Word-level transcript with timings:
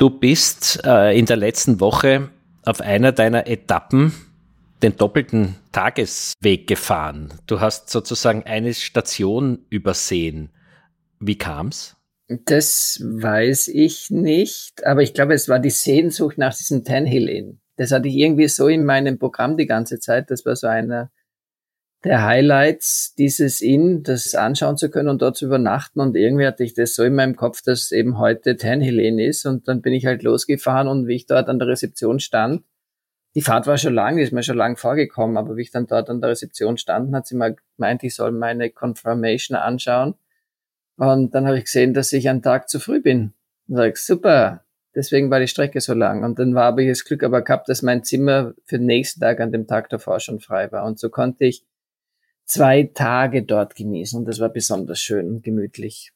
Du 0.00 0.08
bist 0.08 0.80
äh, 0.86 1.18
in 1.18 1.26
der 1.26 1.36
letzten 1.36 1.78
Woche 1.78 2.30
auf 2.64 2.80
einer 2.80 3.12
deiner 3.12 3.46
Etappen 3.46 4.14
den 4.82 4.96
doppelten 4.96 5.56
Tagesweg 5.72 6.66
gefahren. 6.66 7.34
Du 7.46 7.60
hast 7.60 7.90
sozusagen 7.90 8.44
eine 8.44 8.72
Station 8.72 9.66
übersehen. 9.68 10.48
Wie 11.18 11.36
kam's? 11.36 11.96
Das 12.28 12.98
weiß 13.04 13.68
ich 13.68 14.08
nicht, 14.08 14.86
aber 14.86 15.02
ich 15.02 15.12
glaube, 15.12 15.34
es 15.34 15.50
war 15.50 15.58
die 15.58 15.68
Sehnsucht 15.68 16.38
nach 16.38 16.56
diesem 16.56 16.82
Ten 16.82 17.04
Hill 17.04 17.28
Inn. 17.28 17.60
Das 17.76 17.92
hatte 17.92 18.08
ich 18.08 18.14
irgendwie 18.14 18.48
so 18.48 18.68
in 18.68 18.86
meinem 18.86 19.18
Programm 19.18 19.58
die 19.58 19.66
ganze 19.66 20.00
Zeit. 20.00 20.30
Das 20.30 20.46
war 20.46 20.56
so 20.56 20.66
einer 20.66 21.10
der 22.04 22.24
Highlights 22.24 23.14
dieses 23.16 23.60
Inn, 23.60 24.02
das 24.02 24.34
anschauen 24.34 24.76
zu 24.76 24.90
können 24.90 25.08
und 25.08 25.20
dort 25.20 25.36
zu 25.36 25.46
übernachten. 25.46 26.00
Und 26.00 26.16
irgendwie 26.16 26.46
hatte 26.46 26.64
ich 26.64 26.74
das 26.74 26.94
so 26.94 27.04
in 27.04 27.14
meinem 27.14 27.36
Kopf, 27.36 27.62
dass 27.62 27.92
eben 27.92 28.18
heute 28.18 28.56
Tan 28.56 28.80
Inn 28.80 29.18
ist. 29.18 29.44
Und 29.44 29.68
dann 29.68 29.82
bin 29.82 29.92
ich 29.92 30.06
halt 30.06 30.22
losgefahren 30.22 30.88
und 30.88 31.06
wie 31.06 31.16
ich 31.16 31.26
dort 31.26 31.48
an 31.48 31.58
der 31.58 31.68
Rezeption 31.68 32.20
stand, 32.20 32.62
die 33.34 33.42
Fahrt 33.42 33.66
war 33.66 33.78
schon 33.78 33.94
lang, 33.94 34.18
ist 34.18 34.32
mir 34.32 34.42
schon 34.42 34.56
lang 34.56 34.76
vorgekommen, 34.76 35.36
aber 35.36 35.56
wie 35.56 35.62
ich 35.62 35.70
dann 35.70 35.86
dort 35.86 36.10
an 36.10 36.20
der 36.20 36.30
Rezeption 36.30 36.78
stand, 36.78 37.14
hat 37.14 37.26
sie 37.26 37.36
mal 37.36 37.54
gemeint, 37.76 38.02
ich 38.02 38.16
soll 38.16 38.32
meine 38.32 38.70
Confirmation 38.70 39.56
anschauen. 39.56 40.14
Und 40.96 41.34
dann 41.34 41.46
habe 41.46 41.58
ich 41.58 41.64
gesehen, 41.64 41.94
dass 41.94 42.12
ich 42.12 42.28
einen 42.28 42.42
Tag 42.42 42.68
zu 42.68 42.80
früh 42.80 43.00
bin. 43.00 43.32
Und 43.68 43.80
ich, 43.84 43.96
super, 43.98 44.64
deswegen 44.94 45.30
war 45.30 45.38
die 45.38 45.46
Strecke 45.46 45.80
so 45.80 45.94
lang. 45.94 46.24
Und 46.24 46.38
dann 46.40 46.56
habe 46.56 46.82
ich 46.82 46.88
das 46.88 47.04
Glück 47.04 47.22
aber 47.22 47.42
gehabt, 47.42 47.68
dass 47.68 47.82
mein 47.82 48.02
Zimmer 48.02 48.52
für 48.64 48.78
den 48.78 48.86
nächsten 48.86 49.20
Tag 49.20 49.40
an 49.40 49.52
dem 49.52 49.66
Tag 49.68 49.88
davor 49.90 50.18
schon 50.18 50.40
frei 50.40 50.70
war. 50.72 50.84
Und 50.84 50.98
so 50.98 51.08
konnte 51.08 51.44
ich 51.44 51.64
zwei 52.50 52.90
Tage 52.92 53.44
dort 53.44 53.74
genießen 53.76 54.18
und 54.18 54.26
das 54.26 54.40
war 54.40 54.48
besonders 54.48 55.00
schön 55.00 55.28
und 55.28 55.42
gemütlich. 55.42 56.12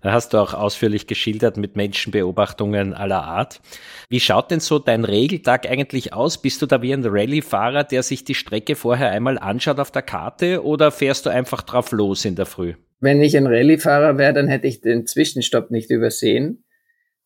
Da 0.00 0.12
hast 0.12 0.32
du 0.32 0.38
auch 0.38 0.54
ausführlich 0.54 1.06
geschildert 1.06 1.56
mit 1.56 1.76
Menschenbeobachtungen 1.76 2.94
aller 2.94 3.24
Art. 3.24 3.60
Wie 4.08 4.20
schaut 4.20 4.50
denn 4.50 4.60
so 4.60 4.78
dein 4.78 5.04
Regeltag 5.04 5.68
eigentlich 5.68 6.12
aus? 6.12 6.40
Bist 6.40 6.62
du 6.62 6.66
da 6.66 6.82
wie 6.82 6.92
ein 6.92 7.04
Rallye-Fahrer, 7.04 7.84
der 7.84 8.02
sich 8.02 8.24
die 8.24 8.34
Strecke 8.34 8.76
vorher 8.76 9.10
einmal 9.10 9.38
anschaut 9.38 9.80
auf 9.80 9.90
der 9.90 10.02
Karte 10.02 10.64
oder 10.64 10.92
fährst 10.92 11.26
du 11.26 11.30
einfach 11.30 11.62
drauf 11.62 11.90
los 11.90 12.24
in 12.24 12.36
der 12.36 12.46
Früh? 12.46 12.74
Wenn 13.00 13.20
ich 13.20 13.36
ein 13.36 13.46
Rallye-Fahrer 13.46 14.18
wäre, 14.18 14.32
dann 14.32 14.48
hätte 14.48 14.68
ich 14.68 14.80
den 14.80 15.06
Zwischenstopp 15.06 15.70
nicht 15.70 15.90
übersehen. 15.90 16.64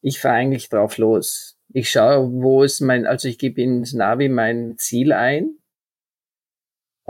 Ich 0.00 0.19
fahre 0.19 0.37
eigentlich 0.37 0.69
drauf 0.69 0.97
los. 0.99 1.59
Ich 1.72 1.91
schaue, 1.91 2.31
wo 2.32 2.62
ist 2.62 2.81
mein, 2.81 3.06
also 3.06 3.28
ich 3.28 3.38
gebe 3.38 3.60
ins 3.60 3.93
Navi 3.93 4.28
mein 4.28 4.75
Ziel 4.78 5.12
ein 5.12 5.59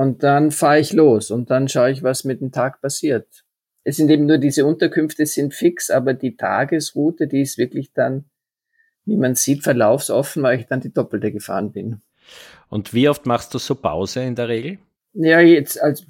und 0.00 0.22
dann 0.22 0.50
fahre 0.50 0.81
ich 0.81 0.94
los 0.94 1.31
und 1.31 1.50
dann 1.50 1.69
schaue 1.69 1.91
ich, 1.91 2.03
was 2.03 2.25
mit 2.25 2.41
dem 2.41 2.53
Tag 2.53 2.81
passiert. 2.81 3.44
Es 3.84 3.97
sind 3.97 4.09
eben 4.09 4.25
nur 4.25 4.38
diese 4.38 4.65
Unterkünfte 4.65 5.27
sind 5.27 5.53
fix, 5.53 5.91
aber 5.91 6.15
die 6.15 6.38
Tagesroute, 6.38 7.28
die 7.28 7.43
ist 7.43 7.59
wirklich 7.59 7.93
dann, 7.93 8.25
wie 9.05 9.19
man 9.19 9.34
sieht, 9.34 9.62
verlaufsoffen, 9.62 10.43
weil 10.43 10.59
ich 10.59 10.66
dann 10.66 10.81
die 10.81 10.91
doppelte 10.91 11.31
gefahren 11.31 11.72
bin. 11.72 12.00
Und 12.71 12.94
wie 12.94 13.10
oft 13.10 13.27
machst 13.27 13.53
du 13.53 13.59
so 13.59 13.75
Pause 13.75 14.22
in 14.22 14.37
der 14.37 14.49
Regel? 14.49 14.78
Ja, 15.12 15.41
jetzt 15.41 15.78
als 15.83 16.06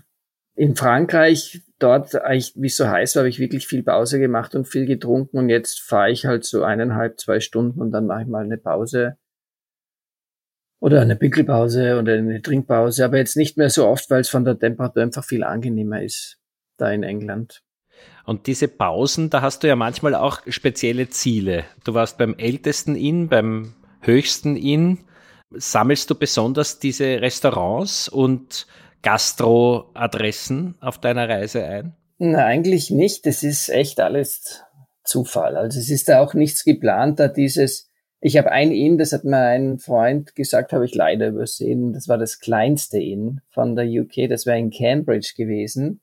in 0.54 0.76
Frankreich, 0.76 1.60
dort 1.80 2.14
eigentlich, 2.14 2.52
wie 2.54 2.68
es 2.68 2.76
so 2.76 2.86
heiß 2.86 3.16
war, 3.16 3.22
habe 3.22 3.28
ich 3.28 3.40
wirklich 3.40 3.66
viel 3.66 3.82
Pause 3.82 4.20
gemacht 4.20 4.54
und 4.54 4.68
viel 4.68 4.86
getrunken 4.86 5.36
und 5.36 5.48
jetzt 5.48 5.80
fahre 5.80 6.12
ich 6.12 6.26
halt 6.26 6.44
so 6.44 6.62
eineinhalb, 6.62 7.18
zwei 7.18 7.40
Stunden 7.40 7.80
und 7.80 7.90
dann 7.90 8.06
mache 8.06 8.22
ich 8.22 8.28
mal 8.28 8.44
eine 8.44 8.56
Pause 8.56 9.16
oder 10.80 11.02
eine 11.02 11.16
Pickelpause 11.16 11.98
oder 11.98 12.14
eine 12.14 12.42
Trinkpause, 12.42 13.04
aber 13.04 13.18
jetzt 13.18 13.36
nicht 13.36 13.56
mehr 13.56 13.70
so 13.70 13.86
oft, 13.86 14.10
weil 14.10 14.22
es 14.22 14.30
von 14.30 14.44
der 14.44 14.58
Temperatur 14.58 15.02
einfach 15.02 15.24
viel 15.24 15.44
angenehmer 15.44 16.02
ist 16.02 16.38
da 16.78 16.90
in 16.90 17.02
England. 17.02 17.62
Und 18.24 18.46
diese 18.46 18.68
Pausen, 18.68 19.28
da 19.28 19.42
hast 19.42 19.62
du 19.62 19.68
ja 19.68 19.76
manchmal 19.76 20.14
auch 20.14 20.40
spezielle 20.48 21.10
Ziele. 21.10 21.64
Du 21.84 21.94
warst 21.94 22.16
beim 22.16 22.34
ältesten 22.38 22.96
Inn, 22.96 23.28
beim 23.28 23.74
höchsten 24.00 24.56
Inn. 24.56 25.00
Sammelst 25.50 26.08
du 26.08 26.14
besonders 26.14 26.78
diese 26.78 27.20
Restaurants 27.20 28.08
und 28.08 28.66
Gastro-Adressen 29.02 30.76
auf 30.80 30.98
deiner 30.98 31.28
Reise 31.28 31.64
ein? 31.64 31.96
Na, 32.18 32.44
eigentlich 32.44 32.90
nicht. 32.90 33.26
Das 33.26 33.42
ist 33.42 33.68
echt 33.68 34.00
alles 34.00 34.62
Zufall. 35.04 35.56
Also 35.56 35.78
es 35.78 35.90
ist 35.90 36.08
da 36.08 36.20
auch 36.20 36.34
nichts 36.34 36.64
geplant, 36.64 37.18
da 37.18 37.28
dieses 37.28 37.89
ich 38.20 38.36
habe 38.36 38.52
ein 38.52 38.70
Inn, 38.70 38.98
das 38.98 39.12
hat 39.12 39.24
mir 39.24 39.38
ein 39.38 39.78
Freund 39.78 40.34
gesagt, 40.34 40.72
habe 40.72 40.84
ich 40.84 40.94
leider 40.94 41.28
übersehen. 41.28 41.94
Das 41.94 42.06
war 42.06 42.18
das 42.18 42.38
kleinste 42.38 42.98
Inn 42.98 43.40
von 43.48 43.76
der 43.76 43.86
UK. 43.86 44.28
Das 44.28 44.44
wäre 44.44 44.58
in 44.58 44.70
Cambridge 44.70 45.32
gewesen. 45.36 46.02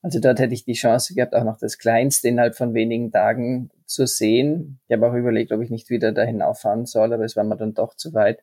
Also 0.00 0.20
dort 0.20 0.38
hätte 0.38 0.54
ich 0.54 0.64
die 0.64 0.74
Chance 0.74 1.14
gehabt, 1.14 1.34
auch 1.34 1.44
noch 1.44 1.58
das 1.58 1.78
kleinste 1.78 2.28
innerhalb 2.28 2.56
von 2.56 2.74
wenigen 2.74 3.10
Tagen 3.10 3.70
zu 3.86 4.06
sehen. 4.06 4.80
Ich 4.86 4.94
habe 4.94 5.06
auch 5.06 5.14
überlegt, 5.14 5.52
ob 5.52 5.60
ich 5.60 5.70
nicht 5.70 5.90
wieder 5.90 6.12
da 6.12 6.22
hinauffahren 6.22 6.86
soll, 6.86 7.12
aber 7.12 7.24
es 7.24 7.36
war 7.36 7.44
mir 7.44 7.56
dann 7.56 7.74
doch 7.74 7.94
zu 7.94 8.12
weit. 8.14 8.42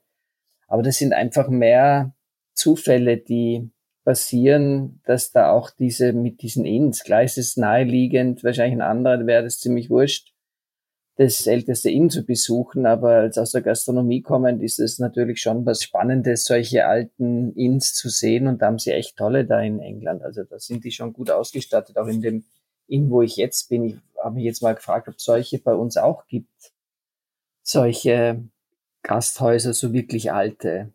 Aber 0.67 0.83
das 0.83 0.97
sind 0.97 1.13
einfach 1.13 1.49
mehr 1.49 2.13
Zufälle, 2.53 3.17
die 3.17 3.71
passieren, 4.03 5.01
dass 5.05 5.31
da 5.31 5.51
auch 5.51 5.69
diese 5.69 6.13
mit 6.13 6.41
diesen 6.41 6.65
Inns, 6.65 7.03
klar 7.03 7.23
ist 7.23 7.37
es 7.37 7.57
naheliegend, 7.57 8.43
wahrscheinlich 8.43 8.77
ein 8.77 8.81
anderer 8.81 9.25
wäre 9.27 9.43
das 9.43 9.59
ziemlich 9.59 9.89
wurscht, 9.89 10.30
das 11.21 11.45
älteste 11.45 11.91
Inn 11.91 12.09
zu 12.09 12.25
besuchen, 12.25 12.87
aber 12.87 13.11
als 13.11 13.37
aus 13.37 13.51
der 13.51 13.61
Gastronomie 13.61 14.23
kommend 14.23 14.63
ist 14.63 14.79
es 14.79 14.97
natürlich 14.97 15.39
schon 15.39 15.65
was 15.67 15.83
Spannendes, 15.83 16.45
solche 16.45 16.87
alten 16.87 17.53
Inns 17.53 17.93
zu 17.93 18.09
sehen 18.09 18.47
und 18.47 18.61
da 18.61 18.67
haben 18.67 18.79
sie 18.79 18.91
echt 18.91 19.17
tolle 19.17 19.45
da 19.45 19.61
in 19.61 19.79
England. 19.79 20.23
Also 20.23 20.43
da 20.43 20.57
sind 20.57 20.83
die 20.83 20.91
schon 20.91 21.13
gut 21.13 21.29
ausgestattet, 21.29 21.97
auch 21.97 22.07
in 22.07 22.21
dem 22.21 22.43
Inn, 22.87 23.11
wo 23.11 23.21
ich 23.21 23.35
jetzt 23.35 23.69
bin. 23.69 23.85
Ich 23.85 23.95
habe 24.23 24.35
mich 24.35 24.45
jetzt 24.45 24.63
mal 24.63 24.73
gefragt, 24.73 25.07
ob 25.07 25.15
es 25.15 25.23
solche 25.23 25.59
bei 25.59 25.75
uns 25.75 25.95
auch 25.95 26.25
gibt. 26.25 26.73
Solche 27.61 28.43
Gasthäuser, 29.03 29.73
so 29.75 29.93
wirklich 29.93 30.31
alte. 30.31 30.91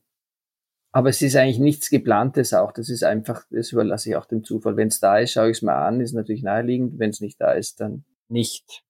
Aber 0.91 1.09
es 1.09 1.23
ist 1.23 1.37
eigentlich 1.37 1.61
nichts 1.61 1.89
geplantes 1.89 2.53
auch. 2.53 2.73
Das 2.73 2.89
ist 2.89 3.05
einfach, 3.05 3.45
das 3.51 3.71
überlasse 3.71 4.11
ich 4.11 4.17
auch 4.17 4.27
dem 4.27 4.43
Zufall. 4.43 4.77
Wenn 4.77 4.89
es 4.89 4.99
da 4.99 5.19
ist, 5.19 5.33
schaue 5.33 5.51
ich 5.51 5.59
es 5.59 5.63
mal 5.63 5.87
an, 5.87 6.01
ist 6.01 6.15
natürlich 6.15 6.43
naheliegend. 6.43 6.99
Wenn 6.99 7.11
es 7.11 7.21
nicht 7.21 7.41
da 7.41 7.53
ist, 7.53 7.81
dann 7.81 8.05
nicht. 8.29 8.83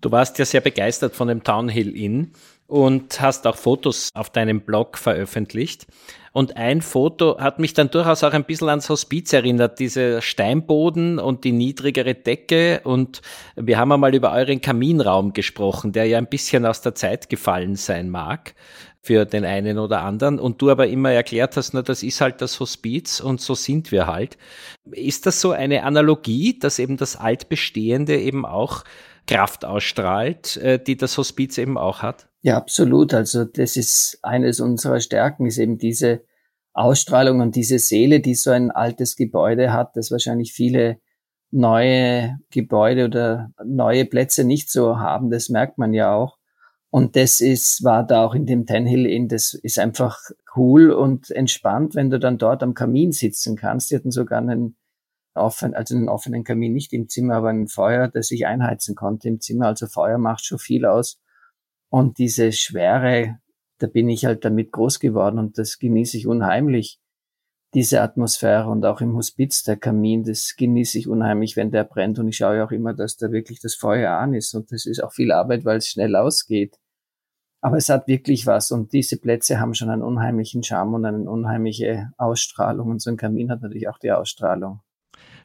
Du 0.00 0.10
warst 0.10 0.38
ja 0.38 0.44
sehr 0.44 0.60
begeistert 0.60 1.14
von 1.14 1.28
dem 1.28 1.42
Townhill 1.42 1.96
Inn 1.96 2.32
und 2.66 3.20
hast 3.20 3.46
auch 3.46 3.56
Fotos 3.56 4.10
auf 4.14 4.30
deinem 4.30 4.60
Blog 4.60 4.98
veröffentlicht. 4.98 5.86
Und 6.32 6.56
ein 6.56 6.82
Foto 6.82 7.38
hat 7.38 7.58
mich 7.58 7.72
dann 7.72 7.90
durchaus 7.90 8.22
auch 8.22 8.32
ein 8.32 8.44
bisschen 8.44 8.68
ans 8.68 8.90
Hospiz 8.90 9.32
erinnert, 9.32 9.78
dieser 9.78 10.20
Steinboden 10.20 11.18
und 11.18 11.44
die 11.44 11.52
niedrigere 11.52 12.14
Decke. 12.14 12.82
Und 12.84 13.22
wir 13.54 13.78
haben 13.78 13.90
einmal 13.90 14.14
über 14.14 14.32
euren 14.32 14.60
Kaminraum 14.60 15.32
gesprochen, 15.32 15.92
der 15.92 16.04
ja 16.04 16.18
ein 16.18 16.26
bisschen 16.26 16.66
aus 16.66 16.82
der 16.82 16.94
Zeit 16.94 17.30
gefallen 17.30 17.76
sein 17.76 18.10
mag 18.10 18.54
für 19.00 19.24
den 19.24 19.44
einen 19.44 19.78
oder 19.78 20.02
anderen. 20.02 20.38
Und 20.38 20.60
du 20.60 20.68
aber 20.68 20.88
immer 20.88 21.12
erklärt 21.12 21.56
hast, 21.56 21.72
na, 21.72 21.80
das 21.80 22.02
ist 22.02 22.20
halt 22.20 22.42
das 22.42 22.60
Hospiz 22.60 23.20
und 23.20 23.40
so 23.40 23.54
sind 23.54 23.92
wir 23.92 24.06
halt. 24.06 24.36
Ist 24.90 25.24
das 25.24 25.40
so 25.40 25.52
eine 25.52 25.84
Analogie, 25.84 26.58
dass 26.58 26.78
eben 26.78 26.96
das 26.96 27.16
Altbestehende 27.16 28.20
eben 28.20 28.44
auch 28.44 28.82
Kraft 29.26 29.64
ausstrahlt, 29.64 30.56
äh, 30.58 30.78
die 30.82 30.96
das 30.96 31.18
Hospiz 31.18 31.58
eben 31.58 31.78
auch 31.78 32.02
hat? 32.02 32.28
Ja, 32.42 32.56
absolut. 32.56 33.12
Also 33.12 33.44
das 33.44 33.76
ist 33.76 34.18
eines 34.22 34.60
unserer 34.60 35.00
Stärken, 35.00 35.46
ist 35.46 35.58
eben 35.58 35.78
diese 35.78 36.22
Ausstrahlung 36.72 37.40
und 37.40 37.56
diese 37.56 37.78
Seele, 37.78 38.20
die 38.20 38.34
so 38.34 38.50
ein 38.50 38.70
altes 38.70 39.16
Gebäude 39.16 39.72
hat, 39.72 39.96
das 39.96 40.10
wahrscheinlich 40.10 40.52
viele 40.52 41.00
neue 41.50 42.38
Gebäude 42.50 43.06
oder 43.06 43.50
neue 43.64 44.04
Plätze 44.04 44.44
nicht 44.44 44.70
so 44.70 44.98
haben. 44.98 45.30
Das 45.30 45.48
merkt 45.48 45.78
man 45.78 45.94
ja 45.94 46.14
auch. 46.14 46.38
Und 46.90 47.16
das 47.16 47.40
ist, 47.40 47.82
war 47.82 48.06
da 48.06 48.24
auch 48.24 48.34
in 48.34 48.46
dem 48.46 48.64
Ten 48.64 48.86
Hill 48.86 49.06
Inn, 49.06 49.28
das 49.28 49.54
ist 49.54 49.78
einfach 49.78 50.18
cool 50.54 50.90
und 50.90 51.30
entspannt, 51.30 51.94
wenn 51.94 52.10
du 52.10 52.18
dann 52.18 52.38
dort 52.38 52.62
am 52.62 52.74
Kamin 52.74 53.12
sitzen 53.12 53.56
kannst. 53.56 53.90
Die 53.90 53.96
hatten 53.96 54.10
sogar 54.10 54.38
einen 54.38 54.76
offenen, 55.36 55.74
also 55.74 55.94
einen 55.94 56.08
offenen 56.08 56.44
Kamin 56.44 56.72
nicht 56.72 56.92
im 56.92 57.08
Zimmer, 57.08 57.36
aber 57.36 57.50
ein 57.50 57.68
Feuer, 57.68 58.08
das 58.08 58.28
sich 58.28 58.46
einheizen 58.46 58.94
konnte 58.94 59.28
im 59.28 59.40
Zimmer. 59.40 59.66
Also 59.66 59.86
Feuer 59.86 60.18
macht 60.18 60.44
schon 60.44 60.58
viel 60.58 60.86
aus. 60.86 61.20
Und 61.88 62.18
diese 62.18 62.52
Schwere, 62.52 63.38
da 63.78 63.86
bin 63.86 64.08
ich 64.08 64.24
halt 64.24 64.44
damit 64.44 64.72
groß 64.72 65.00
geworden 65.00 65.38
und 65.38 65.58
das 65.58 65.78
genieße 65.78 66.16
ich 66.16 66.26
unheimlich 66.26 67.00
diese 67.74 68.00
Atmosphäre 68.00 68.68
und 68.70 68.86
auch 68.86 69.00
im 69.00 69.16
Hospiz 69.16 69.62
der 69.62 69.76
Kamin, 69.76 70.24
das 70.24 70.54
genieße 70.56 70.98
ich 70.98 71.08
unheimlich, 71.08 71.56
wenn 71.56 71.70
der 71.70 71.84
brennt 71.84 72.18
und 72.18 72.28
ich 72.28 72.38
schaue 72.38 72.64
auch 72.64 72.70
immer, 72.70 72.94
dass 72.94 73.16
da 73.16 73.30
wirklich 73.32 73.60
das 73.60 73.74
Feuer 73.74 74.12
an 74.12 74.34
ist 74.34 74.54
und 74.54 74.72
das 74.72 74.86
ist 74.86 75.02
auch 75.02 75.12
viel 75.12 75.32
Arbeit, 75.32 75.64
weil 75.64 75.78
es 75.78 75.88
schnell 75.88 76.16
ausgeht. 76.16 76.78
Aber 77.60 77.76
es 77.76 77.88
hat 77.88 78.06
wirklich 78.06 78.46
was 78.46 78.70
und 78.70 78.92
diese 78.92 79.18
Plätze 79.18 79.60
haben 79.60 79.74
schon 79.74 79.90
einen 79.90 80.02
unheimlichen 80.02 80.62
Charme 80.62 80.94
und 80.94 81.04
eine 81.04 81.28
unheimliche 81.28 82.12
Ausstrahlung 82.16 82.88
und 82.88 83.02
so 83.02 83.10
ein 83.10 83.16
Kamin 83.16 83.50
hat 83.50 83.62
natürlich 83.62 83.88
auch 83.88 83.98
die 83.98 84.12
Ausstrahlung. 84.12 84.80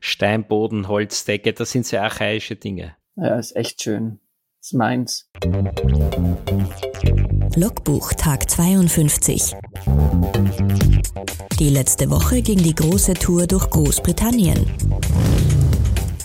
Steinboden, 0.03 0.87
Holzdecke, 0.87 1.53
das 1.53 1.71
sind 1.71 1.85
sehr 1.85 2.01
archaische 2.01 2.55
Dinge. 2.55 2.95
Ja, 3.15 3.37
ist 3.37 3.55
echt 3.55 3.83
schön. 3.83 4.19
ist 4.59 4.73
meins. 4.73 5.29
Logbuch 7.55 8.11
Tag 8.13 8.49
52. 8.49 9.53
Die 11.59 11.69
letzte 11.69 12.09
Woche 12.09 12.41
ging 12.41 12.57
die 12.57 12.73
große 12.73 13.13
Tour 13.13 13.45
durch 13.45 13.69
Großbritannien. 13.69 14.65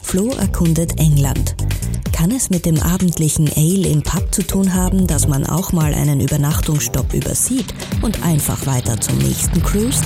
Flo 0.02 0.30
erkundet 0.30 0.98
England. 0.98 1.54
Kann 2.14 2.30
es 2.30 2.48
mit 2.48 2.64
dem 2.64 2.80
abendlichen 2.80 3.46
Ale 3.54 3.88
im 3.88 4.02
Pub 4.02 4.34
zu 4.34 4.42
tun 4.42 4.72
haben, 4.72 5.06
dass 5.06 5.28
man 5.28 5.44
auch 5.44 5.72
mal 5.72 5.92
einen 5.92 6.20
Übernachtungsstopp 6.20 7.12
übersieht 7.12 7.74
und 8.00 8.24
einfach 8.24 8.66
weiter 8.66 8.98
zum 8.98 9.18
nächsten 9.18 9.62
cruist? 9.62 10.04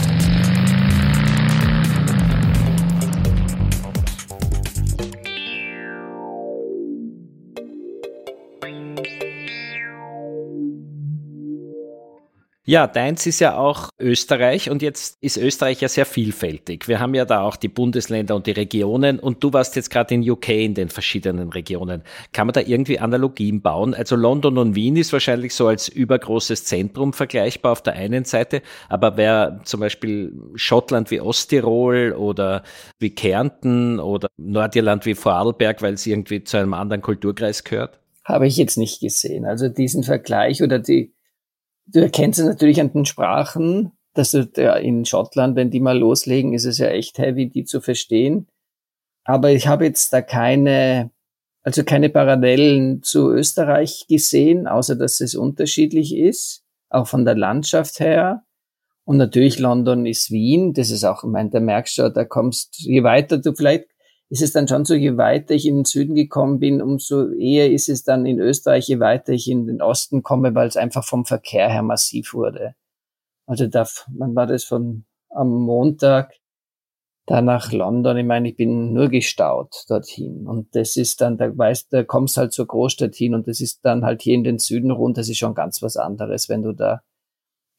Ja, 12.71 12.87
deins 12.87 13.27
ist 13.27 13.41
ja 13.41 13.57
auch 13.57 13.91
Österreich 13.99 14.71
und 14.71 14.81
jetzt 14.81 15.17
ist 15.21 15.37
Österreich 15.37 15.81
ja 15.81 15.89
sehr 15.89 16.07
vielfältig. 16.07 16.87
Wir 16.87 17.01
haben 17.01 17.15
ja 17.15 17.25
da 17.25 17.41
auch 17.41 17.57
die 17.57 17.67
Bundesländer 17.67 18.37
und 18.37 18.47
die 18.47 18.53
Regionen 18.53 19.19
und 19.19 19.43
du 19.43 19.53
warst 19.53 19.75
jetzt 19.75 19.91
gerade 19.91 20.15
in 20.15 20.31
UK 20.31 20.51
in 20.51 20.75
den 20.75 20.89
verschiedenen 20.89 21.49
Regionen. 21.49 22.05
Kann 22.33 22.47
man 22.47 22.53
da 22.53 22.61
irgendwie 22.61 23.01
Analogien 23.01 23.61
bauen? 23.61 23.93
Also 23.93 24.15
London 24.15 24.57
und 24.57 24.77
Wien 24.77 24.95
ist 24.95 25.13
wahrscheinlich 25.13 25.53
so 25.53 25.67
als 25.67 25.89
übergroßes 25.89 26.65
Zentrum 26.65 27.13
vergleichbar 27.13 27.73
auf 27.73 27.83
der 27.83 27.95
einen 27.95 28.25
Seite, 28.25 28.63
aber 28.89 29.17
wer 29.17 29.63
zum 29.65 29.81
Beispiel 29.81 30.33
Schottland 30.55 31.11
wie 31.11 31.21
Osttirol 31.21 32.13
oder 32.13 32.63
wie 33.01 33.11
Kärnten 33.11 33.99
oder 33.99 34.29
Nordirland 34.37 35.07
wie 35.07 35.17
Vorarlberg, 35.17 35.83
weil 35.83 35.95
es 35.95 36.07
irgendwie 36.07 36.45
zu 36.45 36.57
einem 36.57 36.75
anderen 36.75 37.03
Kulturkreis 37.03 37.65
gehört? 37.65 37.99
Habe 38.33 38.47
ich 38.47 38.57
jetzt 38.57 38.79
nicht 38.79 39.01
gesehen. 39.01 39.45
Also 39.45 39.69
diesen 39.69 40.03
Vergleich 40.03 40.63
oder 40.63 40.79
die 40.79 41.15
Du 41.93 42.01
erkennst 42.01 42.39
es 42.39 42.47
natürlich 42.47 42.81
an 42.81 42.93
den 42.93 43.05
Sprachen, 43.05 43.93
dass 44.15 44.31
du 44.31 44.49
ja, 44.57 44.77
in 44.77 45.05
Schottland, 45.05 45.57
wenn 45.57 45.71
die 45.71 45.81
mal 45.81 45.99
loslegen, 45.99 46.53
ist 46.53 46.65
es 46.65 46.79
ja 46.79 46.87
echt 46.87 47.19
heavy, 47.19 47.49
die 47.49 47.65
zu 47.65 47.81
verstehen. 47.81 48.47
Aber 49.25 49.51
ich 49.51 49.67
habe 49.67 49.87
jetzt 49.87 50.13
da 50.13 50.23
keine, 50.23 51.11
also 51.63 51.83
keine 51.83 52.09
Parallelen 52.09 53.03
zu 53.03 53.31
Österreich 53.31 54.07
gesehen, 54.09 54.69
außer 54.69 54.95
dass 54.95 55.21
es 55.21 55.35
unterschiedlich 55.35 56.17
ist, 56.17 56.63
auch 56.91 57.09
von 57.09 57.25
der 57.25 57.35
Landschaft 57.35 57.99
her. 57.99 58.45
Und 59.05 59.17
natürlich 59.17 59.59
London 59.59 60.07
ist 60.07 60.31
Wien, 60.31 60.73
das 60.73 60.91
ist 60.91 61.03
auch, 61.03 61.25
ich 61.25 61.31
meine, 61.31 61.51
da 61.51 61.59
merkst 61.59 61.99
du, 61.99 62.11
da 62.11 62.25
kommst, 62.25 62.79
je 62.79 63.03
weiter 63.03 63.39
du 63.39 63.53
vielleicht 63.53 63.90
ist 64.31 64.43
es 64.43 64.53
dann 64.53 64.69
schon 64.69 64.85
so, 64.85 64.95
je 64.95 65.17
weiter 65.17 65.55
ich 65.55 65.67
in 65.67 65.79
den 65.79 65.85
Süden 65.85 66.15
gekommen 66.15 66.61
bin, 66.61 66.81
umso 66.81 67.31
eher 67.33 67.71
ist 67.71 67.89
es 67.89 68.05
dann 68.05 68.27
in 68.27 68.39
Österreich, 68.39 68.87
je 68.87 69.01
weiter 69.01 69.33
ich 69.33 69.51
in 69.51 69.67
den 69.67 69.83
Osten 69.83 70.23
komme, 70.23 70.55
weil 70.55 70.69
es 70.69 70.77
einfach 70.77 71.05
vom 71.05 71.25
Verkehr 71.25 71.69
her 71.69 71.83
massiv 71.83 72.33
wurde. 72.33 72.75
Also 73.47 73.67
da, 73.67 73.87
man 74.09 74.37
war 74.37 74.47
das 74.47 74.63
von 74.63 75.05
am 75.31 75.51
Montag 75.51 76.33
da 77.27 77.43
nach 77.43 77.73
London. 77.73 78.17
Ich 78.17 78.25
meine, 78.25 78.49
ich 78.51 78.57
bin 78.57 78.93
nur 78.93 79.09
gestaut 79.09 79.85
dorthin. 79.89 80.47
Und 80.47 80.75
das 80.77 80.97
ist 80.97 81.21
dann, 81.21 81.37
da 81.37 81.57
weißt, 81.57 81.93
da 81.93 82.05
kommst 82.05 82.37
halt 82.37 82.53
zur 82.53 82.67
Großstadt 82.67 83.15
hin 83.15 83.35
und 83.35 83.49
das 83.49 83.61
ist 83.61 83.85
dann 83.85 84.05
halt 84.05 84.23
hier 84.23 84.35
in 84.35 84.45
den 84.45 84.59
Süden 84.59 84.93
rund. 84.93 85.19
Das 85.19 85.29
ist 85.29 85.39
schon 85.39 85.55
ganz 85.55 85.83
was 85.83 85.97
anderes, 85.97 86.49
wenn 86.49 86.63
du 86.63 86.73
da 86.73 87.03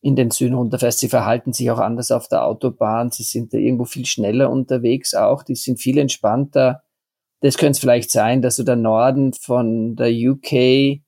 in 0.01 0.15
den 0.15 0.31
Süden 0.31 0.56
runterfährst. 0.56 1.00
Sie 1.00 1.09
verhalten 1.09 1.53
sich 1.53 1.69
auch 1.69 1.77
anders 1.77 2.12
auf 2.12 2.27
der 2.27 2.45
Autobahn. 2.45 3.12
Sie 3.12 3.24
sind 3.24 3.53
da 3.53 3.57
irgendwo 3.57 3.86
viel 3.86 4.06
schneller 4.06 4.50
unterwegs 4.50 5.13
auch. 5.13 5.44
Die 5.44 5.56
sind 5.56 5.80
viel 5.80 5.98
entspannter. 6.00 6.83
Das 7.42 7.57
könnte 7.57 7.71
es 7.71 7.80
vielleicht 7.80 8.12
sein, 8.12 8.42
dass 8.42 8.56
so 8.56 8.63
der 8.63 8.75
Norden 8.75 9.33
von 9.33 9.95
der 9.95 10.12
UK 10.12 11.01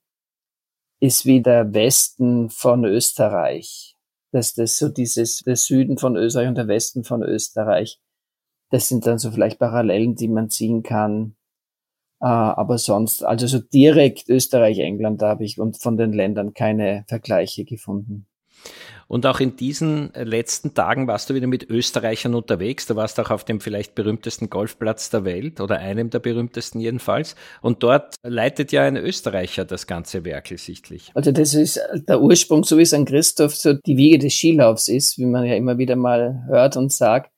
ist 1.00 1.26
wie 1.26 1.42
der 1.42 1.74
Westen 1.74 2.50
von 2.50 2.86
Österreich. 2.86 3.96
Dass 4.32 4.54
das 4.54 4.78
so 4.78 4.90
dieses, 4.90 5.40
der 5.40 5.56
Süden 5.56 5.98
von 5.98 6.16
Österreich 6.16 6.48
und 6.48 6.58
der 6.58 6.68
Westen 6.68 7.04
von 7.04 7.24
Österreich. 7.24 8.00
Das 8.70 8.88
sind 8.88 9.06
dann 9.06 9.20
so 9.20 9.32
vielleicht 9.32 9.60
Parallelen, 9.60 10.16
die 10.16 10.28
man 10.28 10.50
ziehen 10.50 10.82
kann. 10.82 11.36
Uh, 12.22 12.56
aber 12.56 12.78
sonst, 12.78 13.24
also 13.26 13.48
so 13.48 13.60
direkt 13.60 14.30
Österreich, 14.30 14.80
England, 14.80 15.22
da 15.22 15.28
habe 15.28 15.44
ich 15.44 15.60
und 15.60 15.82
von 15.82 15.98
den 15.98 16.14
Ländern 16.14 16.54
keine 16.54 17.04
Vergleiche 17.10 17.66
gefunden. 17.66 18.28
Und 19.08 19.26
auch 19.26 19.40
in 19.40 19.56
diesen 19.56 20.14
äh, 20.16 20.24
letzten 20.24 20.74
Tagen 20.74 21.08
warst 21.08 21.30
du 21.30 21.36
wieder 21.36 21.48
mit 21.48 21.70
Österreichern 21.70 22.34
unterwegs. 22.34 22.88
Du 22.88 22.96
warst 22.96 23.20
auch 23.20 23.30
auf 23.30 23.44
dem 23.44 23.60
vielleicht 23.60 23.96
berühmtesten 23.96 24.50
Golfplatz 24.50 25.10
der 25.10 25.26
Welt 25.26 25.60
oder 25.60 25.78
einem 25.78 26.10
der 26.10 26.20
berühmtesten 26.20 26.80
jedenfalls. 26.80 27.36
Und 27.62 27.84
dort 27.84 28.16
leitet 28.24 28.72
ja 28.72 28.84
ein 28.84 28.98
Österreicher 28.98 29.66
das 29.66 29.88
ganze 29.88 30.26
Werk 30.26 30.48
sichtlich. 30.48 31.12
Also 31.14 31.32
das 31.32 31.54
ist 31.54 31.80
der 32.08 32.22
Ursprung, 32.22 32.64
so 32.64 32.78
wie 32.78 32.86
St. 32.86 33.06
Christoph 33.06 33.56
so 33.56 33.74
die 33.74 33.98
Wiege 33.98 34.20
des 34.20 34.34
Skilaufs 34.34 34.88
ist, 34.88 35.18
wie 35.18 35.26
man 35.26 35.46
ja 35.46 35.56
immer 35.56 35.78
wieder 35.78 35.96
mal 35.96 36.44
hört 36.48 36.76
und 36.78 36.92
sagt, 36.92 37.32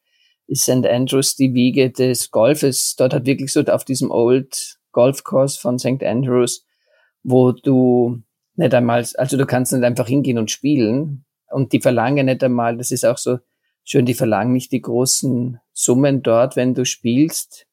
ist 0.48 0.64
St. 0.64 0.86
Andrews 0.86 1.36
die 1.36 1.54
Wiege 1.54 1.92
des 1.92 2.32
Golfes. 2.32 2.96
Dort 2.96 3.14
hat 3.14 3.26
wirklich 3.26 3.52
so 3.52 3.62
auf 3.62 3.84
diesem 3.84 4.12
Old 4.12 4.78
Golf 4.92 5.24
Course 5.24 5.60
von 5.60 5.80
St. 5.80 6.04
Andrews, 6.04 6.66
wo 7.24 7.52
du 7.52 8.22
nicht 8.58 8.74
einmal, 8.74 9.06
also 9.16 9.38
du 9.38 9.46
kannst 9.46 9.74
nicht 9.74 9.84
einfach 9.84 10.08
hingehen 10.08 10.38
und 10.38 10.52
spielen. 10.52 11.26
Und 11.50 11.74
die 11.74 11.82
verlangen 11.82 12.26
nicht 12.26 12.44
einmal, 12.44 12.78
das 12.78 12.92
ist 12.92 13.06
auch 13.06 13.18
so 13.18 13.40
schön, 13.84 14.06
die 14.06 14.14
verlangen 14.14 14.54
nicht 14.54 14.72
die 14.72 14.82
großen 14.82 15.60
Summen 15.74 16.24
dort, 16.24 16.56
wenn 16.56 16.74
du 16.74 16.86
spielst. 16.86 17.68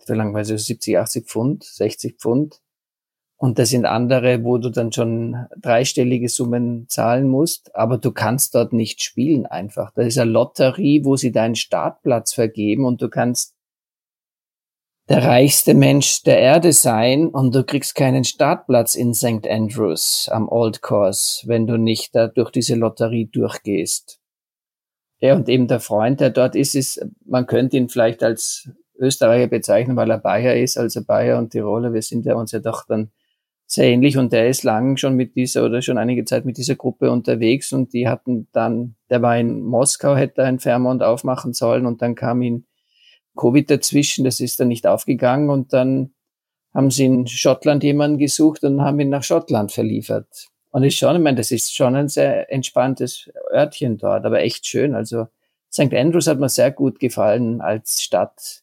Die 0.00 0.06
verlangen 0.06 0.34
also 0.34 0.56
70, 0.56 0.98
80 0.98 1.26
Pfund, 1.26 1.64
60 1.64 2.16
Pfund. 2.16 2.60
Und 3.36 3.58
das 3.58 3.70
sind 3.70 3.86
andere, 3.86 4.44
wo 4.44 4.58
du 4.58 4.68
dann 4.68 4.92
schon 4.92 5.46
dreistellige 5.58 6.28
Summen 6.28 6.86
zahlen 6.90 7.26
musst, 7.26 7.74
aber 7.74 7.96
du 7.96 8.12
kannst 8.12 8.54
dort 8.54 8.74
nicht 8.74 9.02
spielen 9.02 9.46
einfach. 9.46 9.92
Das 9.94 10.06
ist 10.06 10.18
eine 10.18 10.30
Lotterie, 10.30 11.06
wo 11.06 11.16
sie 11.16 11.32
deinen 11.32 11.54
Startplatz 11.54 12.34
vergeben 12.34 12.84
und 12.84 13.00
du 13.00 13.08
kannst 13.08 13.54
der 15.10 15.24
reichste 15.24 15.74
Mensch 15.74 16.22
der 16.22 16.38
Erde 16.38 16.72
sein 16.72 17.30
und 17.30 17.52
du 17.52 17.64
kriegst 17.64 17.96
keinen 17.96 18.22
Startplatz 18.22 18.94
in 18.94 19.12
St. 19.12 19.44
Andrews 19.48 20.28
am 20.30 20.48
Old 20.48 20.82
Course, 20.82 21.48
wenn 21.48 21.66
du 21.66 21.78
nicht 21.78 22.14
da 22.14 22.28
durch 22.28 22.52
diese 22.52 22.76
Lotterie 22.76 23.26
durchgehst. 23.26 24.20
Ja, 25.18 25.34
und 25.34 25.48
eben 25.48 25.66
der 25.66 25.80
Freund, 25.80 26.20
der 26.20 26.30
dort 26.30 26.54
ist, 26.54 26.76
ist, 26.76 27.04
man 27.26 27.46
könnte 27.46 27.76
ihn 27.76 27.88
vielleicht 27.88 28.22
als 28.22 28.70
Österreicher 29.00 29.48
bezeichnen, 29.48 29.96
weil 29.96 30.12
er 30.12 30.18
Bayer 30.18 30.54
ist, 30.54 30.78
also 30.78 31.04
Bayer 31.04 31.38
und 31.38 31.50
Tiroler, 31.50 31.92
wir 31.92 32.02
sind 32.02 32.24
ja 32.24 32.36
uns 32.36 32.52
ja 32.52 32.60
doch 32.60 32.86
dann 32.86 33.10
sehr 33.66 33.86
ähnlich 33.86 34.16
und 34.16 34.32
der 34.32 34.48
ist 34.48 34.62
lang 34.62 34.96
schon 34.96 35.16
mit 35.16 35.34
dieser 35.34 35.64
oder 35.64 35.82
schon 35.82 35.98
einige 35.98 36.24
Zeit 36.24 36.44
mit 36.44 36.56
dieser 36.56 36.76
Gruppe 36.76 37.10
unterwegs 37.10 37.72
und 37.72 37.92
die 37.94 38.06
hatten 38.06 38.46
dann, 38.52 38.94
der 39.10 39.22
war 39.22 39.36
in 39.36 39.60
Moskau, 39.60 40.14
hätte 40.14 40.44
ein 40.44 40.60
Fairmont 40.60 41.02
aufmachen 41.02 41.52
sollen 41.52 41.86
und 41.86 42.00
dann 42.00 42.14
kam 42.14 42.42
ihn 42.42 42.64
Covid 43.36 43.70
dazwischen, 43.70 44.24
das 44.24 44.40
ist 44.40 44.60
dann 44.60 44.68
nicht 44.68 44.86
aufgegangen 44.86 45.50
und 45.50 45.72
dann 45.72 46.12
haben 46.74 46.90
sie 46.90 47.06
in 47.06 47.26
Schottland 47.26 47.82
jemanden 47.82 48.18
gesucht 48.18 48.62
und 48.64 48.82
haben 48.82 49.00
ihn 49.00 49.08
nach 49.08 49.24
Schottland 49.24 49.72
verliefert. 49.72 50.48
Und 50.70 50.84
ich 50.84 50.96
schon, 50.96 51.16
ich 51.16 51.22
meine, 51.22 51.36
das 51.36 51.50
ist 51.50 51.74
schon 51.74 51.96
ein 51.96 52.08
sehr 52.08 52.52
entspanntes 52.52 53.28
Örtchen 53.52 53.98
dort, 53.98 54.24
aber 54.24 54.40
echt 54.40 54.66
schön. 54.66 54.94
Also 54.94 55.26
St. 55.72 55.92
Andrews 55.92 56.26
hat 56.26 56.38
mir 56.38 56.48
sehr 56.48 56.70
gut 56.70 57.00
gefallen 57.00 57.60
als 57.60 58.02
Stadt. 58.02 58.62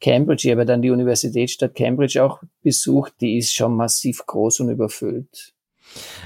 Cambridge, 0.00 0.48
ich 0.48 0.52
habe 0.52 0.66
dann 0.66 0.82
die 0.82 0.90
Universitätsstadt 0.90 1.74
Cambridge 1.74 2.22
auch 2.22 2.42
besucht, 2.62 3.14
die 3.20 3.38
ist 3.38 3.54
schon 3.54 3.74
massiv 3.74 4.26
groß 4.26 4.60
und 4.60 4.70
überfüllt. 4.70 5.53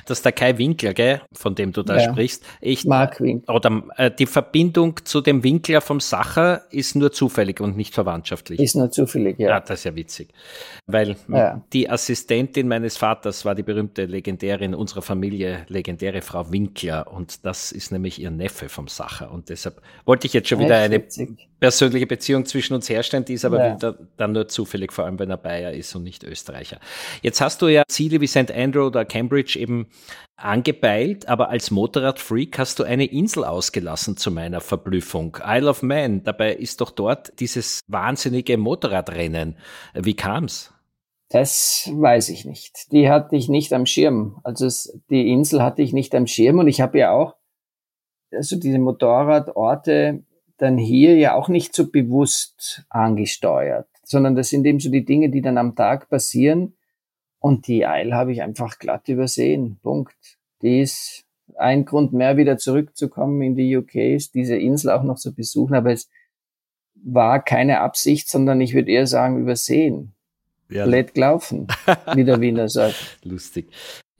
Dass 0.06 0.22
der 0.22 0.32
Kai 0.32 0.58
Winkler, 0.58 0.94
gell, 0.94 1.20
von 1.32 1.54
dem 1.54 1.72
du 1.72 1.82
da 1.82 1.96
ja, 1.96 2.10
sprichst, 2.10 2.44
ich, 2.60 2.84
Mark 2.84 3.20
Winkler. 3.20 3.54
Oder 3.54 3.82
äh, 3.96 4.10
die 4.10 4.26
Verbindung 4.26 5.04
zu 5.04 5.20
dem 5.20 5.42
Winkler 5.42 5.80
vom 5.80 6.00
Sacher 6.00 6.62
ist 6.70 6.96
nur 6.96 7.12
zufällig 7.12 7.60
und 7.60 7.76
nicht 7.76 7.94
verwandtschaftlich. 7.94 8.60
Ist 8.60 8.76
nur 8.76 8.90
zufällig, 8.90 9.38
ja. 9.38 9.56
Ah, 9.56 9.60
das 9.60 9.80
ist 9.80 9.84
ja 9.84 9.94
witzig. 9.94 10.28
Weil 10.86 11.16
ja. 11.28 11.62
die 11.72 11.90
Assistentin 11.90 12.68
meines 12.68 12.96
Vaters 12.96 13.44
war 13.44 13.54
die 13.54 13.62
berühmte 13.62 14.06
Legendärin 14.06 14.74
unserer 14.74 15.02
Familie, 15.02 15.66
legendäre 15.68 16.22
Frau 16.22 16.50
Winkler. 16.50 17.12
Und 17.12 17.44
das 17.44 17.72
ist 17.72 17.92
nämlich 17.92 18.20
ihr 18.20 18.30
Neffe 18.30 18.68
vom 18.68 18.88
Sacher. 18.88 19.30
Und 19.30 19.48
deshalb 19.48 19.80
wollte 20.04 20.26
ich 20.26 20.32
jetzt 20.32 20.48
schon 20.48 20.60
wieder 20.60 20.78
eine 20.78 20.96
witzig. 20.96 21.48
Persönliche 21.60 22.06
Beziehung 22.06 22.44
zwischen 22.46 22.74
uns 22.74 22.88
herstellen, 22.88 23.24
die 23.24 23.34
ist 23.34 23.44
aber 23.44 23.64
ja. 23.64 23.74
wieder 23.74 23.98
dann 24.16 24.32
nur 24.32 24.48
zufällig, 24.48 24.92
vor 24.92 25.04
allem 25.04 25.18
wenn 25.18 25.30
er 25.30 25.36
Bayer 25.36 25.72
ist 25.72 25.94
und 25.94 26.04
nicht 26.04 26.24
Österreicher. 26.24 26.78
Jetzt 27.22 27.40
hast 27.40 27.62
du 27.62 27.68
ja 27.68 27.82
Ziele 27.88 28.20
wie 28.20 28.26
St. 28.26 28.52
Andrew 28.52 28.86
oder 28.86 29.04
Cambridge 29.04 29.58
eben 29.58 29.88
angepeilt, 30.36 31.28
aber 31.28 31.48
als 31.48 31.70
Motorradfreak 31.70 32.58
hast 32.58 32.78
du 32.78 32.84
eine 32.84 33.06
Insel 33.06 33.44
ausgelassen 33.44 34.16
zu 34.16 34.30
meiner 34.30 34.60
Verblüffung. 34.60 35.36
Isle 35.44 35.68
of 35.68 35.82
Man. 35.82 36.22
Dabei 36.22 36.54
ist 36.54 36.80
doch 36.80 36.90
dort 36.90 37.32
dieses 37.40 37.80
wahnsinnige 37.88 38.56
Motorradrennen. 38.56 39.56
Wie 39.94 40.14
kam's? 40.14 40.72
Das 41.30 41.90
weiß 41.92 42.30
ich 42.30 42.44
nicht. 42.44 42.90
Die 42.92 43.10
hatte 43.10 43.36
ich 43.36 43.48
nicht 43.48 43.72
am 43.72 43.84
Schirm. 43.84 44.40
Also 44.44 44.66
es, 44.66 44.98
die 45.10 45.30
Insel 45.30 45.62
hatte 45.62 45.82
ich 45.82 45.92
nicht 45.92 46.14
am 46.14 46.26
Schirm 46.26 46.58
und 46.58 46.68
ich 46.68 46.80
habe 46.80 46.98
ja 46.98 47.10
auch 47.10 47.34
also 48.32 48.56
diese 48.56 48.78
Motorradorte 48.78 50.22
dann 50.58 50.76
hier 50.76 51.16
ja 51.16 51.34
auch 51.34 51.48
nicht 51.48 51.74
so 51.74 51.90
bewusst 51.90 52.84
angesteuert, 52.88 53.88
sondern 54.04 54.34
das 54.36 54.50
sind 54.50 54.66
eben 54.66 54.80
so 54.80 54.90
die 54.90 55.04
Dinge, 55.04 55.30
die 55.30 55.40
dann 55.40 55.58
am 55.58 55.74
Tag 55.74 56.08
passieren 56.08 56.74
und 57.38 57.66
die 57.66 57.86
Eil 57.86 58.14
habe 58.14 58.32
ich 58.32 58.42
einfach 58.42 58.78
glatt 58.78 59.08
übersehen. 59.08 59.78
Punkt. 59.82 60.16
Die 60.62 60.80
ist 60.80 61.24
ein 61.56 61.84
Grund 61.84 62.12
mehr, 62.12 62.36
wieder 62.36 62.58
zurückzukommen 62.58 63.40
in 63.42 63.56
die 63.56 63.76
UK, 63.76 63.94
ist 63.94 64.34
diese 64.34 64.56
Insel 64.56 64.90
auch 64.90 65.04
noch 65.04 65.16
zu 65.16 65.34
besuchen. 65.34 65.74
Aber 65.74 65.92
es 65.92 66.10
war 66.94 67.42
keine 67.42 67.80
Absicht, 67.80 68.28
sondern 68.28 68.60
ich 68.60 68.74
würde 68.74 68.90
eher 68.90 69.06
sagen, 69.06 69.40
übersehen. 69.40 70.14
Ja. 70.68 70.84
Blöd 70.84 71.14
gelaufen, 71.14 71.68
wie 72.14 72.24
der 72.24 72.40
Wiener 72.40 72.68
sagt. 72.68 73.18
Lustig. 73.24 73.70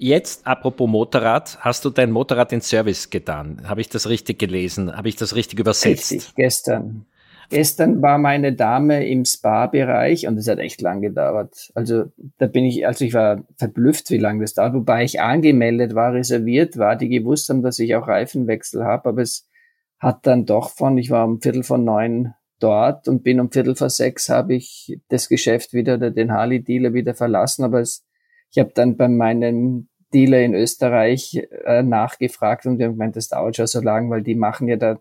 Jetzt, 0.00 0.46
apropos 0.46 0.88
Motorrad, 0.88 1.58
hast 1.60 1.84
du 1.84 1.90
dein 1.90 2.12
Motorrad 2.12 2.52
in 2.52 2.60
Service 2.60 3.10
getan? 3.10 3.62
Habe 3.68 3.80
ich 3.80 3.88
das 3.88 4.08
richtig 4.08 4.38
gelesen? 4.38 4.96
Habe 4.96 5.08
ich 5.08 5.16
das 5.16 5.34
richtig 5.34 5.58
übersetzt? 5.58 6.12
Richtig, 6.12 6.34
gestern. 6.36 7.04
Gestern 7.50 8.00
war 8.00 8.18
meine 8.18 8.52
Dame 8.52 9.08
im 9.08 9.24
Spa-Bereich 9.24 10.28
und 10.28 10.36
es 10.36 10.46
hat 10.48 10.58
echt 10.58 10.82
lang 10.82 11.00
gedauert. 11.00 11.72
Also 11.74 12.04
da 12.36 12.46
bin 12.46 12.64
ich, 12.64 12.86
also 12.86 13.04
ich 13.04 13.14
war 13.14 13.42
verblüfft, 13.56 14.10
wie 14.10 14.18
lange 14.18 14.42
das 14.42 14.54
dauert, 14.54 14.74
wobei 14.74 15.02
ich 15.02 15.20
angemeldet 15.20 15.94
war, 15.94 16.12
reserviert 16.12 16.76
war, 16.76 16.94
die 16.94 17.08
gewusst 17.08 17.48
haben, 17.48 17.62
dass 17.62 17.78
ich 17.78 17.96
auch 17.96 18.06
Reifenwechsel 18.06 18.84
habe, 18.84 19.08
aber 19.08 19.22
es 19.22 19.48
hat 19.98 20.26
dann 20.26 20.44
doch 20.44 20.70
von, 20.70 20.96
ich 20.98 21.10
war 21.10 21.24
um 21.24 21.40
Viertel 21.40 21.64
von 21.64 21.84
neun 21.84 22.34
dort 22.60 23.08
und 23.08 23.24
bin 23.24 23.40
um 23.40 23.50
Viertel 23.50 23.74
vor 23.74 23.90
sechs 23.90 24.28
habe 24.28 24.54
ich 24.54 25.00
das 25.08 25.28
Geschäft 25.28 25.72
wieder 25.72 25.98
den 26.10 26.32
Harley-Dealer 26.32 26.92
wieder 26.92 27.14
verlassen, 27.14 27.64
aber 27.64 27.80
es, 27.80 28.04
ich 28.50 28.58
habe 28.58 28.72
dann 28.74 28.96
bei 28.96 29.08
meinem 29.08 29.87
Dealer 30.12 30.40
in 30.40 30.54
Österreich 30.54 31.46
äh, 31.64 31.82
nachgefragt 31.82 32.66
und 32.66 32.78
die 32.78 32.84
haben 32.84 32.92
gemeint, 32.92 33.16
das 33.16 33.28
dauert 33.28 33.56
schon 33.56 33.66
so 33.66 33.80
lang, 33.80 34.10
weil 34.10 34.22
die 34.22 34.34
machen 34.34 34.68
ja 34.68 34.76
da 34.76 35.00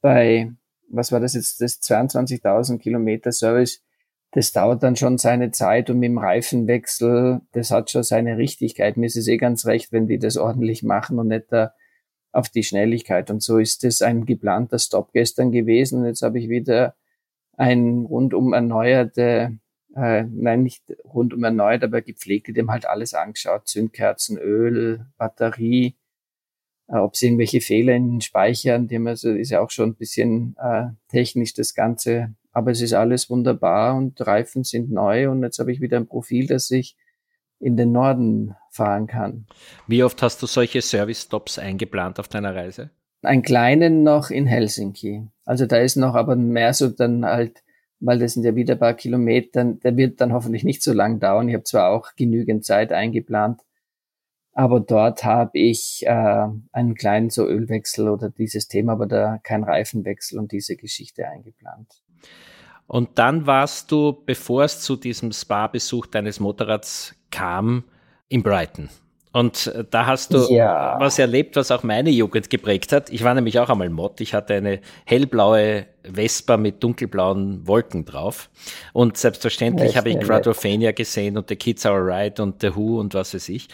bei 0.00 0.52
was 0.88 1.12
war 1.12 1.20
das 1.20 1.34
jetzt, 1.34 1.60
das 1.60 1.80
22.000 1.82 2.78
Kilometer 2.78 3.32
Service, 3.32 3.82
das 4.32 4.52
dauert 4.52 4.82
dann 4.82 4.96
schon 4.96 5.18
seine 5.18 5.50
Zeit 5.50 5.88
und 5.88 5.98
mit 5.98 6.08
dem 6.08 6.18
Reifenwechsel, 6.18 7.40
das 7.52 7.70
hat 7.70 7.90
schon 7.90 8.02
seine 8.02 8.36
Richtigkeit. 8.36 8.96
Mir 8.96 9.06
ist 9.06 9.16
es 9.16 9.28
eh 9.28 9.36
ganz 9.36 9.66
recht, 9.66 9.92
wenn 9.92 10.06
die 10.06 10.18
das 10.18 10.36
ordentlich 10.36 10.82
machen 10.82 11.18
und 11.18 11.28
nicht 11.28 11.46
da 11.50 11.72
auf 12.32 12.50
die 12.50 12.62
Schnelligkeit. 12.62 13.30
Und 13.30 13.42
so 13.42 13.58
ist 13.58 13.82
es 13.84 14.02
ein 14.02 14.26
geplanter 14.26 14.78
Stop 14.78 15.12
gestern 15.12 15.52
gewesen. 15.52 16.00
Und 16.00 16.06
jetzt 16.06 16.22
habe 16.22 16.38
ich 16.38 16.50
wieder 16.50 16.94
ein 17.56 18.04
rundum 18.04 18.52
erneuerte, 18.52 19.58
äh, 19.96 20.24
nein, 20.24 20.62
nicht 20.62 20.84
rundum 21.04 21.42
erneuert, 21.42 21.82
aber 21.82 22.02
gepflegte, 22.02 22.52
dem 22.52 22.70
halt 22.70 22.86
alles 22.86 23.14
angeschaut. 23.14 23.66
Zündkerzen, 23.66 24.36
Öl, 24.36 25.06
Batterie, 25.16 25.96
äh, 26.88 26.96
ob 26.96 27.14
es 27.14 27.22
irgendwelche 27.22 27.60
Fehler 27.60 27.94
in 27.94 28.12
den 28.12 28.20
Speichern, 28.20 28.88
die 28.88 28.96
haben 28.96 29.06
also 29.06 29.30
ist 29.30 29.50
ja 29.50 29.60
auch 29.60 29.70
schon 29.70 29.90
ein 29.90 29.94
bisschen 29.96 30.54
äh, 30.58 30.88
technisch 31.08 31.54
das 31.54 31.74
Ganze, 31.74 32.34
aber 32.52 32.70
es 32.70 32.80
ist 32.82 32.92
alles 32.92 33.30
wunderbar 33.30 33.96
und 33.96 34.24
Reifen 34.26 34.64
sind 34.64 34.90
neu 34.90 35.30
und 35.30 35.42
jetzt 35.42 35.58
habe 35.58 35.72
ich 35.72 35.80
wieder 35.80 35.96
ein 35.96 36.06
Profil, 36.06 36.46
das 36.46 36.70
ich 36.70 36.96
in 37.58 37.78
den 37.78 37.92
Norden 37.92 38.54
fahren 38.70 39.06
kann. 39.06 39.46
Wie 39.86 40.02
oft 40.02 40.20
hast 40.20 40.42
du 40.42 40.46
solche 40.46 40.82
Service-Stops 40.82 41.58
eingeplant 41.58 42.20
auf 42.20 42.28
deiner 42.28 42.54
Reise? 42.54 42.90
Einen 43.22 43.42
kleinen 43.42 44.02
noch 44.02 44.28
in 44.28 44.46
Helsinki. 44.46 45.26
Also 45.46 45.64
da 45.64 45.78
ist 45.78 45.96
noch 45.96 46.14
aber 46.14 46.36
mehr 46.36 46.74
so 46.74 46.88
dann 46.88 47.24
halt, 47.24 47.62
weil 48.00 48.18
das 48.18 48.34
sind 48.34 48.44
ja 48.44 48.54
wieder 48.54 48.74
ein 48.74 48.80
paar 48.80 48.94
Kilometer, 48.94 49.64
der 49.64 49.96
wird 49.96 50.20
dann 50.20 50.32
hoffentlich 50.32 50.64
nicht 50.64 50.82
so 50.82 50.92
lang 50.92 51.18
dauern. 51.18 51.48
Ich 51.48 51.54
habe 51.54 51.64
zwar 51.64 51.90
auch 51.90 52.14
genügend 52.16 52.64
Zeit 52.64 52.92
eingeplant, 52.92 53.62
aber 54.52 54.80
dort 54.80 55.24
habe 55.24 55.58
ich 55.58 56.04
äh, 56.06 56.46
einen 56.72 56.94
kleinen 56.94 57.30
so 57.30 57.46
Ölwechsel 57.46 58.08
oder 58.08 58.30
dieses 58.30 58.68
Thema, 58.68 58.92
aber 58.92 59.06
da 59.06 59.38
kein 59.42 59.64
Reifenwechsel 59.64 60.38
und 60.38 60.52
diese 60.52 60.76
Geschichte 60.76 61.28
eingeplant. 61.28 62.02
Und 62.86 63.18
dann 63.18 63.46
warst 63.46 63.90
du, 63.90 64.12
bevor 64.24 64.64
es 64.64 64.80
zu 64.80 64.96
diesem 64.96 65.32
Spa-Besuch 65.32 66.06
deines 66.06 66.38
Motorrads 66.40 67.14
kam, 67.30 67.84
in 68.28 68.42
Brighton. 68.42 68.88
Und 69.36 69.66
äh, 69.66 69.84
da 69.90 70.06
hast 70.06 70.32
du 70.32 70.50
ja. 70.50 70.96
was 70.98 71.18
erlebt, 71.18 71.56
was 71.56 71.70
auch 71.70 71.82
meine 71.82 72.08
Jugend 72.08 72.48
geprägt 72.48 72.90
hat. 72.90 73.10
Ich 73.10 73.22
war 73.22 73.34
nämlich 73.34 73.58
auch 73.58 73.68
einmal 73.68 73.90
Mod. 73.90 74.22
Ich 74.22 74.32
hatte 74.32 74.54
eine 74.54 74.80
hellblaue 75.04 75.84
Vespa 76.10 76.56
mit 76.56 76.82
dunkelblauen 76.82 77.66
Wolken 77.66 78.06
drauf. 78.06 78.48
Und 78.94 79.18
selbstverständlich 79.18 79.98
habe 79.98 80.08
ich 80.08 80.20
Quadrophenia 80.20 80.92
gesehen 80.92 81.36
und 81.36 81.50
The 81.50 81.56
Kids 81.56 81.84
Are 81.84 82.02
Right 82.02 82.40
und 82.40 82.62
The 82.62 82.74
Who 82.74 82.98
und 82.98 83.12
was 83.12 83.34
weiß 83.34 83.50
ich. 83.50 83.68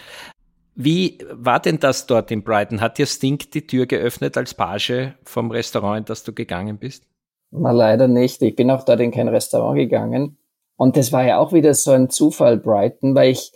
Wie 0.75 1.19
war 1.31 1.61
denn 1.61 1.79
das 1.79 2.09
dort 2.09 2.33
in 2.33 2.43
Brighton? 2.43 2.81
Hat 2.81 2.99
dir 2.99 3.07
Stink 3.07 3.53
die 3.53 3.65
Tür 3.65 3.87
geöffnet 3.87 4.37
als 4.37 4.55
Page 4.55 5.13
vom 5.23 5.53
Restaurant, 5.53 5.99
in 5.99 6.05
das 6.07 6.25
du 6.25 6.33
gegangen 6.33 6.79
bist? 6.79 7.05
Na, 7.53 7.71
leider 7.71 8.09
nicht. 8.09 8.43
Ich 8.43 8.57
bin 8.57 8.69
auch 8.69 8.85
dort 8.85 8.99
in 8.99 9.13
kein 9.13 9.29
Restaurant 9.29 9.77
gegangen. 9.77 10.39
Und 10.75 10.97
das 10.97 11.13
war 11.13 11.25
ja 11.25 11.39
auch 11.39 11.53
wieder 11.53 11.73
so 11.75 11.93
ein 11.93 12.11
Zufall, 12.11 12.57
Brighton, 12.57 13.15
weil 13.15 13.31
ich, 13.31 13.53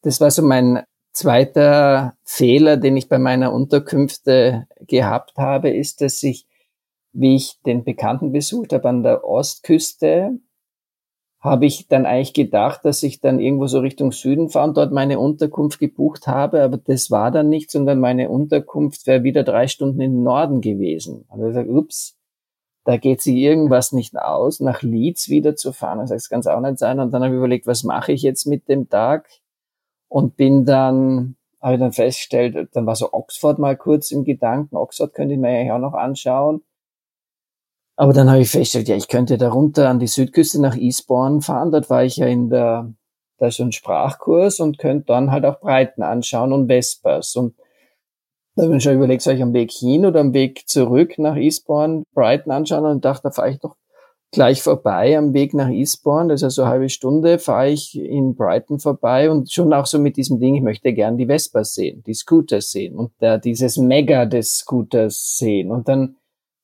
das 0.00 0.18
war 0.22 0.30
so 0.30 0.40
mein 0.40 0.82
zweiter 1.16 2.14
Fehler, 2.24 2.76
den 2.76 2.96
ich 2.96 3.08
bei 3.08 3.18
meiner 3.18 3.52
Unterkünfte 3.52 4.66
gehabt 4.86 5.38
habe, 5.38 5.70
ist, 5.70 6.02
dass 6.02 6.22
ich, 6.22 6.46
wie 7.12 7.36
ich 7.36 7.60
den 7.64 7.84
Bekannten 7.84 8.32
besucht 8.32 8.74
habe 8.74 8.88
an 8.88 9.02
der 9.02 9.24
Ostküste, 9.24 10.38
habe 11.40 11.64
ich 11.64 11.88
dann 11.88 12.06
eigentlich 12.06 12.34
gedacht, 12.34 12.84
dass 12.84 13.02
ich 13.02 13.20
dann 13.20 13.40
irgendwo 13.40 13.66
so 13.66 13.78
Richtung 13.78 14.12
Süden 14.12 14.50
fahre 14.50 14.68
und 14.68 14.76
dort 14.76 14.92
meine 14.92 15.18
Unterkunft 15.18 15.78
gebucht 15.78 16.26
habe, 16.26 16.62
aber 16.62 16.76
das 16.76 17.10
war 17.10 17.30
dann 17.30 17.48
nicht, 17.48 17.70
sondern 17.70 17.98
meine 18.00 18.28
Unterkunft 18.28 19.06
wäre 19.06 19.22
wieder 19.22 19.42
drei 19.42 19.68
Stunden 19.68 20.00
im 20.00 20.22
Norden 20.22 20.60
gewesen. 20.60 21.24
Also 21.28 21.46
ich 21.46 21.54
sage, 21.54 21.70
ups, 21.70 22.16
da 22.84 22.98
geht 22.98 23.22
sich 23.22 23.36
irgendwas 23.36 23.92
nicht 23.92 24.16
aus, 24.18 24.60
nach 24.60 24.82
Leeds 24.82 25.28
wieder 25.28 25.56
zu 25.56 25.72
fahren. 25.72 26.06
Das 26.06 26.28
kann 26.28 26.40
es 26.40 26.46
auch 26.46 26.60
nicht 26.60 26.78
sein. 26.78 27.00
Und 27.00 27.12
dann 27.12 27.22
habe 27.22 27.32
ich 27.32 27.38
überlegt, 27.38 27.66
was 27.66 27.84
mache 27.84 28.12
ich 28.12 28.22
jetzt 28.22 28.46
mit 28.46 28.68
dem 28.68 28.88
Tag? 28.88 29.28
Und 30.08 30.36
bin 30.36 30.64
dann, 30.64 31.36
habe 31.60 31.74
ich 31.74 31.80
dann 31.80 31.92
festgestellt, 31.92 32.68
dann 32.72 32.86
war 32.86 32.96
so 32.96 33.12
Oxford 33.12 33.58
mal 33.58 33.76
kurz 33.76 34.10
im 34.10 34.24
Gedanken. 34.24 34.76
Oxford 34.76 35.14
könnte 35.14 35.34
ich 35.34 35.40
mir 35.40 35.48
eigentlich 35.48 35.72
auch 35.72 35.78
noch 35.78 35.94
anschauen. 35.94 36.62
Aber 37.96 38.12
dann 38.12 38.30
habe 38.30 38.40
ich 38.40 38.50
festgestellt, 38.50 38.88
ja, 38.88 38.96
ich 38.96 39.08
könnte 39.08 39.38
da 39.38 39.48
runter 39.48 39.88
an 39.88 39.98
die 39.98 40.06
Südküste 40.06 40.60
nach 40.60 40.76
Eastbourne 40.76 41.40
fahren. 41.40 41.72
Dort 41.72 41.88
war 41.88 42.04
ich 42.04 42.18
ja 42.18 42.26
in 42.26 42.50
der, 42.50 42.92
da 43.38 43.46
ist 43.46 43.56
so 43.56 43.64
ein 43.64 43.72
Sprachkurs 43.72 44.60
und 44.60 44.78
könnte 44.78 45.06
dann 45.06 45.30
halt 45.30 45.46
auch 45.46 45.60
Breiten 45.60 46.02
anschauen 46.02 46.52
und 46.52 46.68
Vespers. 46.68 47.34
Und 47.36 47.54
da 48.54 48.64
habe 48.64 48.76
ich 48.76 48.82
schon 48.82 48.94
überlegt, 48.94 49.22
soll 49.22 49.34
ich 49.34 49.42
am 49.42 49.54
Weg 49.54 49.72
hin 49.72 50.04
oder 50.04 50.20
am 50.20 50.34
Weg 50.34 50.68
zurück 50.68 51.18
nach 51.18 51.36
Eastbourne 51.36 52.04
Brighton 52.14 52.52
anschauen 52.52 52.84
und 52.84 53.04
dachte, 53.04 53.24
da 53.24 53.30
fahre 53.30 53.50
ich 53.50 53.60
doch 53.60 53.76
gleich 54.32 54.62
vorbei 54.62 55.16
am 55.16 55.32
Weg 55.34 55.54
nach 55.54 55.68
Eastbourne. 55.68 56.28
Das 56.28 56.40
ist 56.40 56.42
ja 56.42 56.50
so 56.50 56.62
eine 56.62 56.70
halbe 56.72 56.88
Stunde, 56.88 57.38
fahre 57.38 57.70
ich 57.70 57.98
in 57.98 58.34
Brighton 58.34 58.78
vorbei 58.78 59.30
und 59.30 59.50
schon 59.50 59.72
auch 59.72 59.86
so 59.86 59.98
mit 59.98 60.16
diesem 60.16 60.40
Ding, 60.40 60.54
ich 60.54 60.62
möchte 60.62 60.92
gern 60.92 61.16
die 61.16 61.26
Vespers 61.26 61.74
sehen, 61.74 62.02
die 62.06 62.14
Scooters 62.14 62.70
sehen 62.70 62.96
und 62.96 63.12
da 63.18 63.38
dieses 63.38 63.76
Mega 63.76 64.26
des 64.26 64.58
Scooters 64.58 65.36
sehen. 65.38 65.70
Und 65.70 65.88
dann 65.88 66.16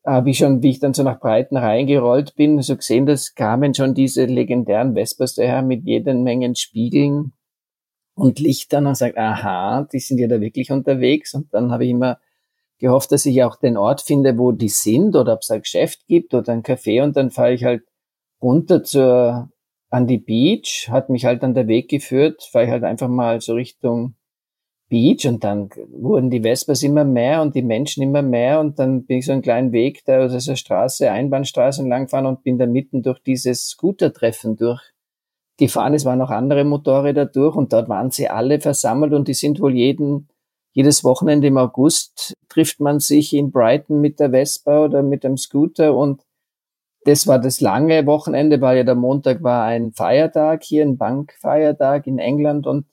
habe 0.05 0.31
ich 0.31 0.39
schon, 0.39 0.63
wie 0.63 0.71
ich 0.71 0.81
dann 0.81 0.95
so 0.95 1.03
nach 1.03 1.21
Breiten 1.21 1.57
reingerollt 1.57 2.35
bin, 2.35 2.61
so 2.61 2.77
gesehen, 2.77 3.07
dass 3.07 3.35
kamen 3.35 3.73
schon 3.75 3.95
diese 3.95 4.25
legendären 4.25 4.95
Vespers 4.95 5.35
daher 5.35 5.63
mit 5.63 5.85
jeden 5.85 6.25
Mengen 6.25 6.57
Spiegeln 6.57 7.33
und 8.15 8.41
Lichtern 8.41 8.87
und 8.87 8.97
sagt, 8.97 9.17
aha, 9.17 9.87
die 9.93 10.01
sind 10.01 10.19
ja 10.19 10.29
da 10.29 10.41
wirklich 10.41 10.71
unterwegs. 10.71 11.35
Und 11.35 11.53
dann 11.55 11.71
habe 11.71 11.85
ich 11.85 11.91
immer 11.91 12.19
gehofft, 12.83 13.13
dass 13.13 13.25
ich 13.25 13.43
auch 13.45 13.57
den 13.57 13.77
Ort 13.77 14.03
finde, 14.03 14.37
wo 14.37 14.53
die 14.53 14.69
sind 14.69 15.17
oder 15.17 15.35
ob 15.35 15.41
es 15.43 15.51
ein 15.51 15.63
Geschäft 15.63 16.07
gibt 16.09 16.35
oder 16.35 16.53
ein 16.53 16.65
Café 16.65 17.03
und 17.03 17.17
dann 17.17 17.31
fahre 17.31 17.55
ich 17.55 17.65
halt 17.65 17.85
runter 18.43 18.83
zur, 18.83 19.49
an 19.89 20.07
die 20.09 20.19
Beach, 20.19 20.89
hat 20.91 21.09
mich 21.09 21.25
halt 21.25 21.45
an 21.45 21.55
der 21.55 21.69
Weg 21.69 21.89
geführt, 21.89 22.43
fahre 22.51 22.65
ich 22.67 22.71
halt 22.73 22.83
einfach 22.83 23.09
mal 23.09 23.41
so 23.41 23.55
Richtung 23.55 24.17
Beach 24.89 25.27
und 25.27 25.45
dann 25.45 25.71
wurden 25.93 26.29
die 26.29 26.43
Vespers 26.43 26.83
immer 26.83 27.05
mehr 27.05 27.41
und 27.41 27.55
die 27.55 27.63
Menschen 27.63 28.03
immer 28.03 28.21
mehr 28.21 28.59
und 28.59 28.81
dann 28.81 29.07
bin 29.07 29.19
ich 29.19 29.27
so 29.27 29.33
einen 29.33 29.43
kleinen 29.43 29.71
Weg 29.71 30.05
da, 30.05 30.19
also 30.19 30.39
so 30.41 30.57
Straße, 30.57 31.11
Einbahnstraße 31.11 31.83
entlang 31.83 32.07
gefahren 32.07 32.27
und 32.27 32.43
bin 32.43 32.59
da 32.59 32.67
mitten 32.67 33.03
durch 33.03 33.21
dieses 33.21 33.69
Scootertreffen 33.69 34.57
durchgefahren. 34.57 35.95
Es 35.95 36.05
waren 36.05 36.19
noch 36.19 36.31
andere 36.31 36.65
Motorräder 36.65 37.27
durch 37.27 37.55
und 37.55 37.73
dort 37.73 37.89
waren 37.89 38.11
sie 38.11 38.29
alle 38.29 38.61
versammelt 38.61 39.13
und 39.13 39.29
die 39.29 39.35
sind 39.35 39.61
wohl 39.61 39.75
jeden, 39.75 40.29
jedes 40.73 41.05
Wochenende 41.05 41.47
im 41.47 41.59
August 41.59 42.35
trifft 42.49 42.81
man 42.81 43.01
sich 43.01 43.35
in 43.35 43.51
Brighton 43.51 44.01
mit 44.01 44.21
der 44.21 44.31
Vespa 44.31 44.85
oder 44.85 45.03
mit 45.03 45.25
dem 45.25 45.37
Scooter 45.37 45.95
und 45.95 46.23
das 47.05 47.27
war 47.27 47.39
das 47.39 47.61
lange 47.61 48.07
Wochenende, 48.07 48.61
weil 48.61 48.79
ja 48.79 48.85
der 48.85 48.95
Montag 48.95 49.43
war 49.43 49.65
ein 49.65 49.93
Feiertag 49.93 50.63
hier, 50.63 50.85
ein 50.85 50.99
Bankfeiertag 50.99 52.07
in 52.07 52.19
England 52.19 52.67
und 52.67 52.87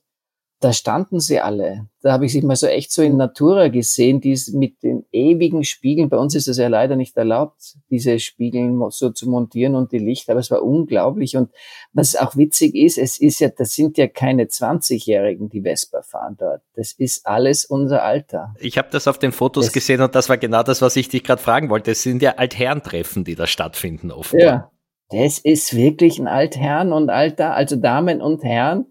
da 0.61 0.73
standen 0.73 1.21
sie 1.21 1.39
alle. 1.39 1.87
Da 2.01 2.11
habe 2.11 2.25
ich 2.25 2.33
sich 2.33 2.43
mal 2.43 2.57
so 2.57 2.67
echt 2.67 2.91
so 2.91 3.01
in 3.01 3.15
Natura 3.15 3.69
gesehen, 3.69 4.19
die 4.19 4.37
mit 4.51 4.83
den 4.83 5.05
ewigen 5.11 5.63
Spiegeln. 5.63 6.09
Bei 6.09 6.17
uns 6.17 6.35
ist 6.35 6.49
es 6.49 6.57
ja 6.57 6.67
leider 6.67 6.97
nicht 6.97 7.15
erlaubt, 7.15 7.75
diese 7.89 8.19
Spiegel 8.19 8.77
so 8.89 9.09
zu 9.09 9.29
montieren 9.29 9.75
und 9.75 9.93
die 9.93 9.99
Lichter, 9.99 10.33
aber 10.33 10.41
es 10.41 10.51
war 10.51 10.61
unglaublich. 10.61 11.37
Und 11.37 11.49
was 11.93 12.17
auch 12.17 12.35
witzig 12.35 12.75
ist, 12.75 12.97
es 12.97 13.19
ist 13.19 13.39
ja, 13.39 13.49
das 13.49 13.71
sind 13.71 13.97
ja 13.97 14.07
keine 14.07 14.45
20-Jährigen, 14.45 15.49
die 15.49 15.61
Vespa 15.61 16.01
fahren 16.01 16.35
dort. 16.37 16.61
Das 16.75 16.91
ist 16.91 17.25
alles 17.25 17.63
unser 17.63 18.03
Alter. 18.03 18.53
Ich 18.59 18.77
habe 18.77 18.89
das 18.91 19.07
auf 19.07 19.17
den 19.17 19.31
Fotos 19.31 19.65
das, 19.65 19.73
gesehen 19.73 20.01
und 20.01 20.13
das 20.13 20.27
war 20.27 20.37
genau 20.37 20.63
das, 20.63 20.81
was 20.81 20.97
ich 20.97 21.07
dich 21.07 21.23
gerade 21.23 21.41
fragen 21.41 21.69
wollte. 21.69 21.91
Es 21.91 22.03
sind 22.03 22.21
ja 22.21 22.31
Altherrentreffen, 22.31 23.23
die 23.23 23.35
da 23.35 23.47
stattfinden 23.47 24.11
oft. 24.11 24.33
Ja, 24.33 24.71
das 25.09 25.39
ist 25.39 25.73
wirklich 25.73 26.19
ein 26.19 26.27
Altherren 26.27 26.91
und 26.91 27.09
Alter, 27.09 27.53
also 27.53 27.77
Damen 27.77 28.21
und 28.21 28.43
Herren 28.43 28.87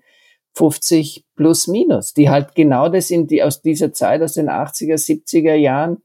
50 0.54 1.24
plus 1.36 1.68
minus, 1.68 2.14
die 2.14 2.30
halt 2.30 2.54
genau 2.54 2.88
das 2.88 3.10
in 3.10 3.26
die 3.26 3.42
aus 3.42 3.62
dieser 3.62 3.92
Zeit, 3.92 4.22
aus 4.22 4.34
den 4.34 4.48
80er, 4.48 4.94
70er 4.94 5.54
Jahren 5.54 5.98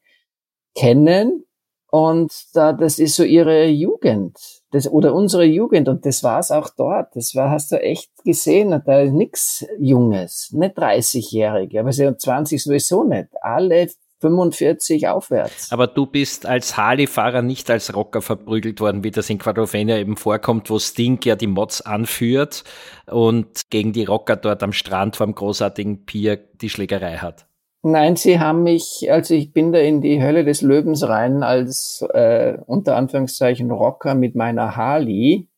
kennen. 0.75 1.45
Und 1.89 2.31
da, 2.53 2.73
das 2.73 2.97
ist 2.97 3.15
so 3.15 3.23
ihre 3.23 3.67
Jugend, 3.67 4.35
das, 4.71 4.91
oder 4.91 5.13
unsere 5.13 5.43
Jugend. 5.43 5.88
Und 5.88 6.05
das 6.07 6.23
war's 6.23 6.50
auch 6.50 6.69
dort. 6.75 7.15
Das 7.15 7.35
war, 7.35 7.51
hast 7.51 7.71
du 7.71 7.79
echt 7.79 8.09
gesehen. 8.23 8.81
Da 8.83 9.01
ist 9.01 9.13
nix 9.13 9.65
Junges, 9.79 10.50
nicht 10.53 10.77
30-Jährige, 10.77 11.79
aber 11.79 11.91
20 11.91 12.63
sowieso 12.63 13.03
nicht. 13.03 13.29
Alle 13.41 13.88
45 14.23 15.09
aufwärts. 15.09 15.71
Aber 15.71 15.87
du 15.87 16.05
bist 16.05 16.45
als 16.45 16.77
Harley-Fahrer 16.77 17.41
nicht 17.41 17.69
als 17.69 17.93
Rocker 17.93 18.21
verprügelt 18.21 18.79
worden, 18.79 19.03
wie 19.03 19.11
das 19.11 19.29
in 19.29 19.37
Quadrophenia 19.37 19.97
eben 19.97 20.15
vorkommt, 20.15 20.69
wo 20.69 20.79
Sting 20.79 21.19
ja 21.23 21.35
die 21.35 21.47
Mods 21.47 21.81
anführt 21.81 22.63
und 23.05 23.61
gegen 23.69 23.91
die 23.91 24.05
Rocker 24.05 24.37
dort 24.37 24.63
am 24.63 24.71
Strand 24.71 25.17
vor 25.17 25.27
dem 25.27 25.35
großartigen 25.35 26.05
Pier 26.05 26.37
die 26.37 26.69
Schlägerei 26.69 27.17
hat. 27.17 27.45
Nein, 27.81 28.15
sie 28.15 28.39
haben 28.39 28.63
mich, 28.63 29.11
also 29.11 29.33
ich 29.33 29.51
bin 29.51 29.73
da 29.73 29.79
in 29.79 29.99
die 29.99 30.23
Hölle 30.23 30.45
des 30.45 30.61
Löwens 30.61 31.03
rein 31.03 31.43
als 31.43 32.01
äh, 32.13 32.57
unter 32.65 32.95
Anführungszeichen 32.95 33.71
Rocker 33.71 34.15
mit 34.15 34.35
meiner 34.35 34.77
Harley, 34.77 35.49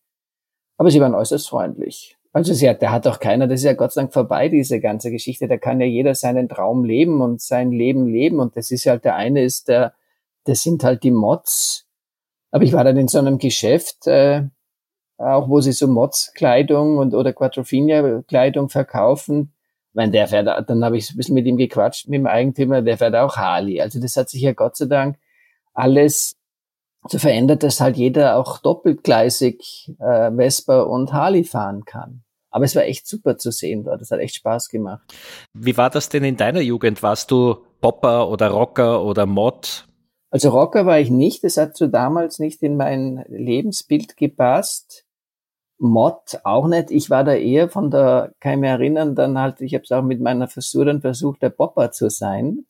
aber 0.78 0.90
sie 0.90 1.00
waren 1.00 1.14
äußerst 1.14 1.48
freundlich. 1.48 2.18
Also 2.36 2.54
sie 2.54 2.68
hat, 2.68 2.82
der 2.82 2.92
hat 2.92 3.06
doch 3.06 3.22
keiner, 3.22 3.48
das 3.48 3.62
ist 3.62 3.64
ja 3.64 3.72
Gott 3.72 3.94
sei 3.94 4.02
Dank 4.02 4.12
vorbei, 4.12 4.50
diese 4.50 4.82
ganze 4.82 5.10
Geschichte. 5.10 5.48
Da 5.48 5.56
kann 5.56 5.80
ja 5.80 5.88
jeder 5.88 6.16
seinen 6.16 6.50
Traum 6.50 6.84
leben 6.84 7.22
und 7.22 7.40
sein 7.40 7.72
Leben 7.72 8.08
leben. 8.08 8.42
Und 8.42 8.58
das 8.58 8.72
ist 8.72 8.86
halt, 8.88 9.06
der 9.06 9.16
eine 9.16 9.42
ist 9.42 9.70
der, 9.70 9.94
das 10.44 10.62
sind 10.62 10.84
halt 10.84 11.04
die 11.04 11.12
Mods. 11.12 11.88
Aber 12.52 12.66
ich 12.66 12.74
war 12.74 12.84
dann 12.84 12.98
in 12.98 13.08
so 13.08 13.20
einem 13.20 13.38
Geschäft, 13.38 14.06
äh, 14.08 14.50
auch 15.18 15.48
wo 15.48 15.62
sie 15.62 15.72
so 15.72 15.88
Mods-Kleidung 15.88 16.98
und 16.98 17.14
oder 17.14 17.32
Quattrofinia-Kleidung 17.32 18.68
verkaufen. 18.68 19.54
Ich 19.94 20.12
der 20.12 20.28
fährt, 20.28 20.70
dann 20.70 20.84
habe 20.84 20.98
ich 20.98 21.12
ein 21.12 21.16
bisschen 21.16 21.36
mit 21.36 21.46
ihm 21.46 21.56
gequatscht, 21.56 22.10
mit 22.10 22.20
dem 22.20 22.28
Eigentümer, 22.28 22.82
der 22.82 22.98
fährt 22.98 23.16
auch 23.16 23.38
Harley. 23.38 23.80
Also 23.80 24.02
das 24.02 24.18
hat 24.18 24.30
sich 24.30 24.42
ja 24.42 24.52
Gott 24.52 24.76
sei 24.76 24.88
Dank 24.88 25.18
alles 25.74 26.36
so 27.08 27.18
verändert, 27.18 27.64
dass 27.64 27.80
halt 27.80 27.96
jeder 27.96 28.36
auch 28.36 28.58
doppeltgleisig 28.58 29.94
äh, 30.00 30.32
Vespa 30.36 30.82
und 30.82 31.14
Harley 31.14 31.46
fahren 31.46 31.86
kann. 31.86 32.25
Aber 32.56 32.64
es 32.64 32.74
war 32.74 32.84
echt 32.84 33.06
super 33.06 33.38
zu 33.38 33.52
sehen 33.52 33.84
dort. 33.84 34.00
Das 34.00 34.12
hat 34.12 34.22
echt 34.22 34.36
Spaß 34.36 34.70
gemacht. 34.70 35.14
Wie 35.54 35.76
war 35.76 35.90
das 35.90 36.08
denn 36.08 36.24
in 36.24 36.38
deiner 36.38 36.62
Jugend? 36.62 37.04
Warst 37.04 37.30
du 37.30 37.58
Popper 37.82 38.30
oder 38.30 38.48
Rocker 38.48 39.04
oder 39.04 39.26
Mod? 39.26 39.86
Also 40.32 40.52
Rocker 40.52 40.86
war 40.86 40.98
ich 40.98 41.10
nicht. 41.10 41.44
Das 41.44 41.58
hat 41.58 41.76
so 41.76 41.88
damals 41.88 42.40
nicht 42.40 42.64
in 42.64 42.78
mein 42.78 43.26
Lebensbild 43.28 44.16
gepasst. 44.16 45.04
Mod 45.80 46.40
auch 46.46 46.70
nicht. 46.70 46.92
Ich 46.92 47.10
war 47.10 47.26
da 47.26 47.34
eher 47.34 47.68
von 47.68 47.92
der, 47.92 48.32
kann 48.40 48.54
ich 48.54 48.60
mich 48.60 48.70
erinnern, 48.70 49.16
dann 49.16 49.38
halt, 49.38 49.60
ich 49.60 49.74
habe 49.74 49.84
es 49.84 49.92
auch 49.92 50.02
mit 50.02 50.22
meiner 50.22 50.48
Frisur 50.48 50.86
dann 50.86 51.02
versucht, 51.02 51.42
der 51.42 51.50
Popper 51.50 51.92
zu 51.92 52.10
sein. 52.10 52.66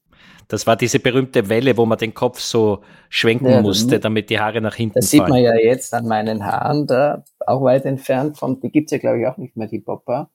Das 0.48 0.68
war 0.68 0.76
diese 0.76 1.00
berühmte 1.00 1.50
Welle, 1.50 1.76
wo 1.76 1.86
man 1.86 1.98
den 1.98 2.14
Kopf 2.14 2.40
so 2.40 2.82
schwenken 3.10 3.50
ja, 3.50 3.62
musste, 3.62 4.00
damit 4.00 4.30
die 4.30 4.40
Haare 4.40 4.62
nach 4.62 4.76
hinten 4.76 5.00
das 5.00 5.10
fallen. 5.10 5.20
Das 5.20 5.28
sieht 5.28 5.34
man 5.34 5.44
ja 5.44 5.56
jetzt 5.56 5.94
an 5.94 6.08
meinen 6.08 6.46
Haaren 6.46 6.86
da, 6.86 7.24
auch 7.46 7.64
weit 7.64 7.86
entfernt 7.86 8.38
von, 8.38 8.60
die 8.60 8.72
gibt's 8.72 8.92
ja 8.92 9.00
glaube 9.00 9.20
ich 9.20 9.28
auch 9.28 9.38
nicht 9.38 9.58
mehr, 9.58 9.68
die 9.68 9.80
Popper. 9.80 10.30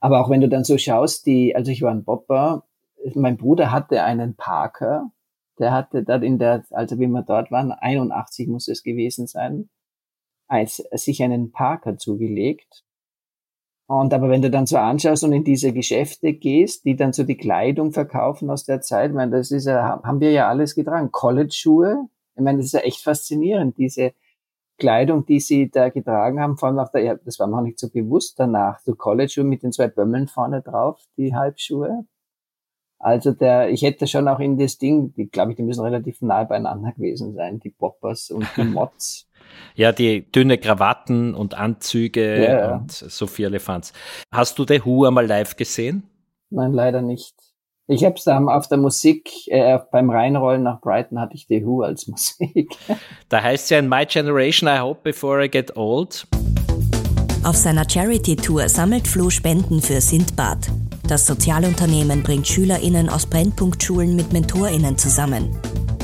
Aber 0.00 0.20
auch 0.20 0.28
wenn 0.28 0.40
du 0.40 0.48
dann 0.48 0.64
so 0.64 0.76
schaust, 0.76 1.26
die, 1.26 1.54
also 1.54 1.70
ich 1.70 1.82
war 1.82 1.90
ein 1.90 2.04
Popper, 2.04 2.64
mein 3.14 3.36
Bruder 3.36 3.70
hatte 3.70 4.02
einen 4.02 4.34
Parker, 4.34 5.10
der 5.58 5.72
hatte 5.72 6.02
dort 6.02 6.22
in 6.22 6.38
der, 6.38 6.64
also 6.70 6.98
wie 6.98 7.06
wir 7.06 7.22
dort 7.22 7.50
waren, 7.50 7.72
81 7.72 8.48
muss 8.48 8.68
es 8.68 8.82
gewesen 8.82 9.26
sein, 9.26 9.68
als, 10.48 10.76
sich 10.92 11.22
einen 11.22 11.52
Parker 11.52 11.96
zugelegt 11.96 12.83
und 13.86 14.14
aber 14.14 14.30
wenn 14.30 14.42
du 14.42 14.50
dann 14.50 14.66
so 14.66 14.76
anschaust 14.78 15.24
und 15.24 15.32
in 15.32 15.44
diese 15.44 15.72
Geschäfte 15.72 16.32
gehst, 16.32 16.84
die 16.84 16.96
dann 16.96 17.12
so 17.12 17.24
die 17.24 17.36
Kleidung 17.36 17.92
verkaufen 17.92 18.50
aus 18.50 18.64
der 18.64 18.80
Zeit, 18.80 19.10
ich 19.10 19.16
meine, 19.16 19.36
das 19.36 19.50
ist 19.50 19.66
ja, 19.66 20.00
haben 20.02 20.20
wir 20.20 20.30
ja 20.30 20.48
alles 20.48 20.74
getragen. 20.74 21.12
College-Schuhe, 21.12 22.08
ich 22.34 22.42
meine, 22.42 22.58
das 22.58 22.66
ist 22.66 22.72
ja 22.72 22.80
echt 22.80 23.02
faszinierend, 23.02 23.76
diese 23.76 24.12
Kleidung, 24.78 25.26
die 25.26 25.38
sie 25.38 25.70
da 25.70 25.90
getragen 25.90 26.40
haben, 26.40 26.56
vor 26.56 26.68
allem 26.68 26.78
auf 26.78 26.90
der, 26.90 27.02
ja, 27.02 27.14
das 27.14 27.38
war 27.38 27.46
mir 27.46 27.58
auch 27.58 27.62
nicht 27.62 27.78
so 27.78 27.90
bewusst 27.90 28.40
danach, 28.40 28.80
so 28.80 28.94
College-Schuhe 28.94 29.44
mit 29.44 29.62
den 29.62 29.72
zwei 29.72 29.88
Bömmeln 29.88 30.28
vorne 30.28 30.62
drauf, 30.62 31.00
die 31.16 31.34
Halbschuhe. 31.34 32.06
Also 32.98 33.32
der, 33.32 33.70
ich 33.70 33.82
hätte 33.82 34.06
schon 34.06 34.28
auch 34.28 34.40
in 34.40 34.56
das 34.56 34.78
Ding, 34.78 35.12
die 35.14 35.28
glaube 35.28 35.50
ich, 35.50 35.56
die 35.56 35.62
müssen 35.62 35.84
relativ 35.84 36.22
nahe 36.22 36.46
beieinander 36.46 36.92
gewesen 36.92 37.34
sein, 37.34 37.60
die 37.60 37.70
Poppers 37.70 38.30
und 38.30 38.46
die 38.56 38.64
Mods. 38.64 39.28
Ja, 39.74 39.92
die 39.92 40.30
dünne 40.30 40.58
Krawatten 40.58 41.34
und 41.34 41.54
Anzüge 41.54 42.44
ja, 42.44 42.76
und 42.76 42.90
Sophie 42.90 43.44
Elefants. 43.44 43.92
Hast 44.32 44.58
du 44.58 44.64
The 44.66 44.84
Who 44.84 45.04
einmal 45.04 45.26
live 45.26 45.56
gesehen? 45.56 46.04
Nein, 46.50 46.72
leider 46.72 47.02
nicht. 47.02 47.34
Ich 47.86 48.04
habe 48.04 48.14
es 48.14 48.24
da 48.24 48.42
auf 48.42 48.68
der 48.68 48.78
Musik, 48.78 49.30
äh, 49.48 49.78
beim 49.92 50.08
Reinrollen 50.08 50.62
nach 50.62 50.80
Brighton 50.80 51.20
hatte 51.20 51.34
ich 51.34 51.46
The 51.48 51.66
Who 51.66 51.82
als 51.82 52.06
Musik. 52.08 52.74
da 53.28 53.42
heißt 53.42 53.64
es 53.64 53.70
ja 53.70 53.78
in 53.78 53.88
My 53.88 54.06
Generation, 54.06 54.68
I 54.68 54.78
hope 54.78 55.00
before 55.02 55.44
I 55.44 55.50
get 55.50 55.76
old. 55.76 56.26
Auf 57.44 57.56
seiner 57.56 57.88
Charity-Tour 57.88 58.70
sammelt 58.70 59.06
Flo 59.06 59.28
Spenden 59.28 59.82
für 59.82 60.00
Sindbad. 60.00 60.70
Das 61.06 61.26
Sozialunternehmen 61.26 62.22
bringt 62.22 62.46
SchülerInnen 62.46 63.10
aus 63.10 63.26
Brennpunktschulen 63.26 64.16
mit 64.16 64.32
MentorInnen 64.32 64.96
zusammen. 64.96 65.54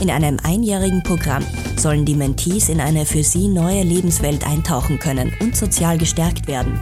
In 0.01 0.11
einem 0.11 0.39
einjährigen 0.43 1.03
Programm 1.03 1.43
sollen 1.77 2.05
die 2.05 2.15
Mentees 2.15 2.69
in 2.69 2.81
eine 2.81 3.07
für 3.07 3.23
sie 3.23 3.49
neue 3.49 3.83
Lebenswelt 3.83 4.47
eintauchen 4.47 4.99
können 4.99 5.33
und 5.41 5.57
sozial 5.57 5.97
gestärkt 5.99 6.49
werden. 6.49 6.81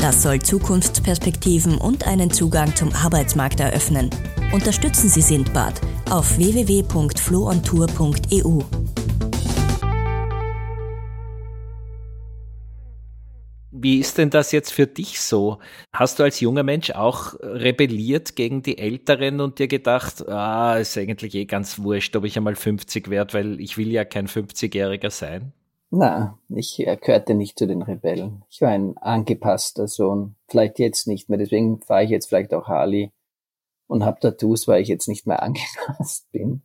Das 0.00 0.22
soll 0.22 0.40
Zukunftsperspektiven 0.40 1.76
und 1.78 2.06
einen 2.06 2.30
Zugang 2.30 2.76
zum 2.76 2.92
Arbeitsmarkt 2.92 3.58
eröffnen. 3.60 4.10
Unterstützen 4.52 5.08
Sie 5.08 5.22
Sindbad 5.22 5.80
auf 6.10 6.36
www.floontour.eu. 6.36 8.62
Wie 13.84 13.98
ist 13.98 14.16
denn 14.16 14.30
das 14.30 14.50
jetzt 14.50 14.72
für 14.72 14.86
dich 14.86 15.20
so? 15.20 15.58
Hast 15.92 16.18
du 16.18 16.22
als 16.22 16.40
junger 16.40 16.62
Mensch 16.62 16.92
auch 16.92 17.34
rebelliert 17.42 18.34
gegen 18.34 18.62
die 18.62 18.78
Älteren 18.78 19.42
und 19.42 19.58
dir 19.58 19.68
gedacht, 19.68 20.26
ah, 20.26 20.78
ist 20.78 20.96
eigentlich 20.96 21.34
eh 21.34 21.44
ganz 21.44 21.78
wurscht, 21.78 22.16
ob 22.16 22.24
ich 22.24 22.38
einmal 22.38 22.56
50 22.56 23.10
werde, 23.10 23.34
weil 23.34 23.60
ich 23.60 23.76
will 23.76 23.92
ja 23.92 24.06
kein 24.06 24.26
50-Jähriger 24.26 25.10
sein? 25.10 25.52
Na, 25.90 26.38
ich 26.48 26.82
gehörte 27.02 27.34
nicht 27.34 27.58
zu 27.58 27.66
den 27.66 27.82
Rebellen. 27.82 28.42
Ich 28.48 28.62
war 28.62 28.70
ein 28.70 28.96
angepasster 28.96 29.86
Sohn. 29.86 30.36
Vielleicht 30.48 30.78
jetzt 30.78 31.06
nicht 31.06 31.28
mehr. 31.28 31.36
Deswegen 31.36 31.82
fahre 31.82 32.04
ich 32.04 32.10
jetzt 32.10 32.30
vielleicht 32.30 32.54
auch 32.54 32.68
Harley 32.68 33.12
und 33.86 34.02
habe 34.02 34.18
Tattoos, 34.18 34.66
weil 34.66 34.80
ich 34.80 34.88
jetzt 34.88 35.08
nicht 35.08 35.26
mehr 35.26 35.42
angepasst 35.42 36.32
bin. 36.32 36.62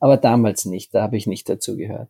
Aber 0.00 0.16
damals 0.16 0.64
nicht, 0.64 0.94
da 0.94 1.02
habe 1.02 1.16
ich 1.16 1.26
nicht 1.26 1.48
dazu 1.48 1.76
gehört. 1.76 2.08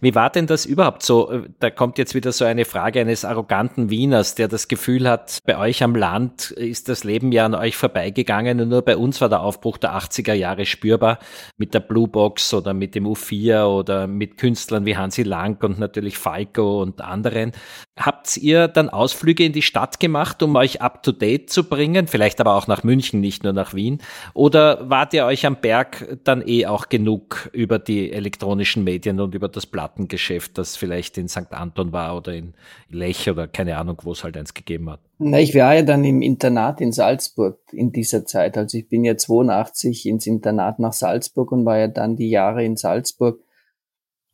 Wie 0.00 0.14
war 0.14 0.30
denn 0.30 0.46
das 0.46 0.66
überhaupt 0.66 1.02
so? 1.02 1.32
Da 1.60 1.70
kommt 1.70 1.96
jetzt 1.96 2.14
wieder 2.14 2.32
so 2.32 2.44
eine 2.44 2.64
Frage 2.64 3.00
eines 3.00 3.24
arroganten 3.24 3.88
Wieners, 3.88 4.34
der 4.34 4.48
das 4.48 4.68
Gefühl 4.68 5.08
hat, 5.08 5.38
bei 5.44 5.56
euch 5.58 5.82
am 5.82 5.94
Land 5.94 6.50
ist 6.50 6.88
das 6.88 7.04
Leben 7.04 7.32
ja 7.32 7.46
an 7.46 7.54
euch 7.54 7.76
vorbeigegangen 7.76 8.60
und 8.60 8.68
nur 8.68 8.82
bei 8.82 8.96
uns 8.96 9.20
war 9.20 9.28
der 9.28 9.40
Aufbruch 9.40 9.78
der 9.78 9.94
80er 9.94 10.34
Jahre 10.34 10.66
spürbar 10.66 11.18
mit 11.56 11.72
der 11.72 11.80
Blue 11.80 12.08
Box 12.08 12.52
oder 12.52 12.74
mit 12.74 12.94
dem 12.94 13.06
U4 13.06 13.64
oder 13.64 14.06
mit 14.06 14.36
Künstlern 14.36 14.84
wie 14.84 14.96
Hansi 14.96 15.22
Lang 15.22 15.62
und 15.64 15.78
natürlich 15.78 16.18
Falco 16.18 16.82
und 16.82 17.00
anderen. 17.00 17.52
Habt 17.98 18.36
ihr 18.36 18.68
dann 18.68 18.90
Ausflüge 18.90 19.44
in 19.44 19.52
die 19.52 19.62
Stadt 19.62 20.00
gemacht, 20.00 20.42
um 20.42 20.56
euch 20.56 20.82
up 20.82 21.02
to 21.02 21.12
date 21.12 21.50
zu 21.50 21.64
bringen? 21.64 22.08
Vielleicht 22.08 22.40
aber 22.40 22.56
auch 22.56 22.66
nach 22.66 22.82
München, 22.84 23.20
nicht 23.20 23.44
nur 23.44 23.52
nach 23.52 23.74
Wien? 23.74 24.02
Oder 24.34 24.88
wart 24.88 25.14
ihr 25.14 25.24
euch 25.24 25.46
am 25.46 25.56
Berg 25.56 26.18
dann 26.24 26.46
eh 26.46 26.66
auch 26.66 26.88
genug 26.88 27.21
über 27.52 27.78
die 27.78 28.12
elektronischen 28.12 28.84
Medien 28.84 29.20
und 29.20 29.34
über 29.34 29.48
das 29.48 29.66
Plattengeschäft, 29.66 30.58
das 30.58 30.76
vielleicht 30.76 31.18
in 31.18 31.28
St. 31.28 31.52
Anton 31.52 31.92
war 31.92 32.16
oder 32.16 32.34
in 32.34 32.54
Lech 32.88 33.28
oder 33.28 33.48
keine 33.48 33.76
Ahnung, 33.76 33.98
wo 34.02 34.12
es 34.12 34.24
halt 34.24 34.36
eins 34.36 34.54
gegeben 34.54 34.90
hat? 34.90 35.00
Na, 35.18 35.40
ich 35.40 35.54
war 35.54 35.74
ja 35.74 35.82
dann 35.82 36.04
im 36.04 36.22
Internat 36.22 36.80
in 36.80 36.92
Salzburg 36.92 37.58
in 37.72 37.92
dieser 37.92 38.24
Zeit. 38.24 38.56
Also 38.56 38.78
ich 38.78 38.88
bin 38.88 39.04
ja 39.04 39.16
82 39.16 40.06
ins 40.06 40.26
Internat 40.26 40.78
nach 40.78 40.92
Salzburg 40.92 41.52
und 41.52 41.64
war 41.64 41.78
ja 41.78 41.88
dann 41.88 42.16
die 42.16 42.30
Jahre 42.30 42.64
in 42.64 42.76
Salzburg 42.76 43.40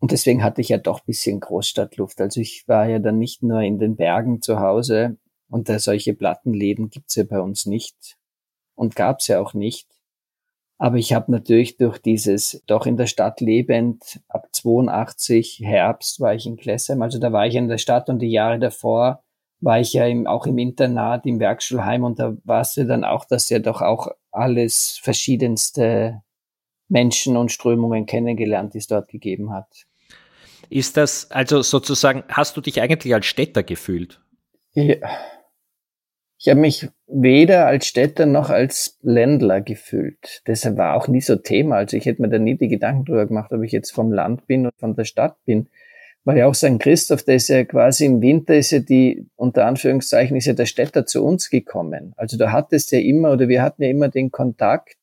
und 0.01 0.13
deswegen 0.13 0.43
hatte 0.43 0.61
ich 0.61 0.69
ja 0.69 0.79
doch 0.79 1.01
bisschen 1.01 1.41
Großstadtluft. 1.41 2.21
Also 2.21 2.41
ich 2.41 2.65
war 2.69 2.89
ja 2.89 2.99
dann 2.99 3.19
nicht 3.19 3.43
nur 3.43 3.61
in 3.63 3.79
den 3.79 3.97
Bergen 3.97 4.41
zu 4.43 4.61
Hause 4.61 5.19
und 5.49 5.69
da 5.69 5.79
solche 5.79 6.15
Plattenläden 6.15 6.91
gibt's 6.91 7.17
ja 7.17 7.25
bei 7.25 7.41
uns 7.41 7.67
nicht 7.67 8.17
und 8.75 8.95
gab's 8.95 9.27
ja 9.27 9.41
auch 9.41 9.55
nicht. 9.55 9.89
Aber 10.79 10.97
ich 10.97 11.13
habe 11.13 11.33
natürlich 11.33 11.77
durch 11.77 11.99
dieses 11.99 12.63
doch 12.67 12.87
in 12.87 12.97
der 12.97 13.07
Stadt 13.07 13.41
lebend, 13.41 14.21
ab 14.29 14.49
82 14.53 15.61
Herbst 15.65 16.21
war 16.21 16.35
ich 16.35 16.47
in 16.47 16.57
Klessheim, 16.57 17.03
also 17.03 17.19
da 17.19 17.33
war 17.33 17.47
ich 17.47 17.57
in 17.57 17.69
der 17.69 17.79
Stadt 17.79 18.09
und 18.09 18.21
die 18.21 18.31
Jahre 18.31 18.59
davor 18.61 19.25
war 19.61 19.81
ich 19.81 19.93
ja 19.93 20.07
im, 20.07 20.29
auch 20.29 20.47
im 20.47 20.57
Internat, 20.57 21.27
im 21.27 21.41
Werkschulheim 21.41 22.05
und 22.05 22.21
da 22.21 22.37
war 22.45 22.61
es 22.61 22.77
ja 22.77 22.85
dann 22.85 23.03
auch, 23.05 23.25
dass 23.25 23.51
ja 23.51 23.59
doch 23.59 23.83
auch 23.83 24.09
alles 24.31 25.01
verschiedenste 25.03 26.23
Menschen 26.89 27.37
und 27.37 27.51
Strömungen 27.51 28.07
kennengelernt, 28.07 28.75
die 28.75 28.79
es 28.79 28.87
dort 28.87 29.09
gegeben 29.09 29.53
hat. 29.53 29.67
Ist 30.71 30.97
das, 30.97 31.31
also 31.31 31.63
sozusagen, 31.63 32.25
hast 32.29 32.57
du 32.57 32.61
dich 32.61 32.81
eigentlich 32.81 33.15
als 33.15 33.27
Städter 33.27 33.63
gefühlt? 33.63 34.21
Ja. 34.75 34.97
Ich 36.41 36.49
habe 36.49 36.61
mich 36.61 36.89
weder 37.09 37.67
als 37.67 37.87
Städter 37.87 38.25
noch 38.25 38.49
als 38.49 38.97
Ländler 39.03 39.61
gefühlt. 39.61 40.43
Deshalb 40.47 40.77
war 40.77 40.95
auch 40.95 41.09
nie 41.09 41.21
so 41.21 41.35
Thema. 41.35 41.77
Also 41.77 41.97
ich 41.97 42.07
hätte 42.07 42.23
mir 42.23 42.29
da 42.29 42.39
nie 42.39 42.57
die 42.57 42.69
Gedanken 42.69 43.05
drüber 43.05 43.27
gemacht, 43.27 43.53
ob 43.53 43.63
ich 43.65 43.73
jetzt 43.73 43.91
vom 43.91 44.13
Land 44.13 44.47
bin 44.47 44.67
oder 44.67 44.77
von 44.79 44.95
der 44.95 45.05
Stadt 45.05 45.37
bin. 45.45 45.69
Weil 46.25 46.39
ja 46.39 46.47
auch 46.47 46.55
St. 46.55 46.79
Christoph, 46.79 47.25
der 47.25 47.37
ist 47.37 47.49
ja 47.49 47.65
quasi 47.65 48.05
im 48.05 48.21
Winter, 48.21 48.55
ist 48.55 48.71
ja 48.71 48.79
die, 48.79 49.27
unter 49.35 49.67
Anführungszeichen, 49.67 50.37
ist 50.37 50.47
ja 50.47 50.53
der 50.53 50.67
Städter 50.67 51.07
zu 51.07 51.25
uns 51.25 51.51
gekommen. 51.51 52.13
Also 52.17 52.37
da 52.37 52.53
hattest 52.53 52.93
ja 52.93 53.01
immer, 53.01 53.33
oder 53.33 53.49
wir 53.49 53.63
hatten 53.63 53.83
ja 53.83 53.89
immer 53.89 54.09
den 54.09 54.31
Kontakt 54.31 54.97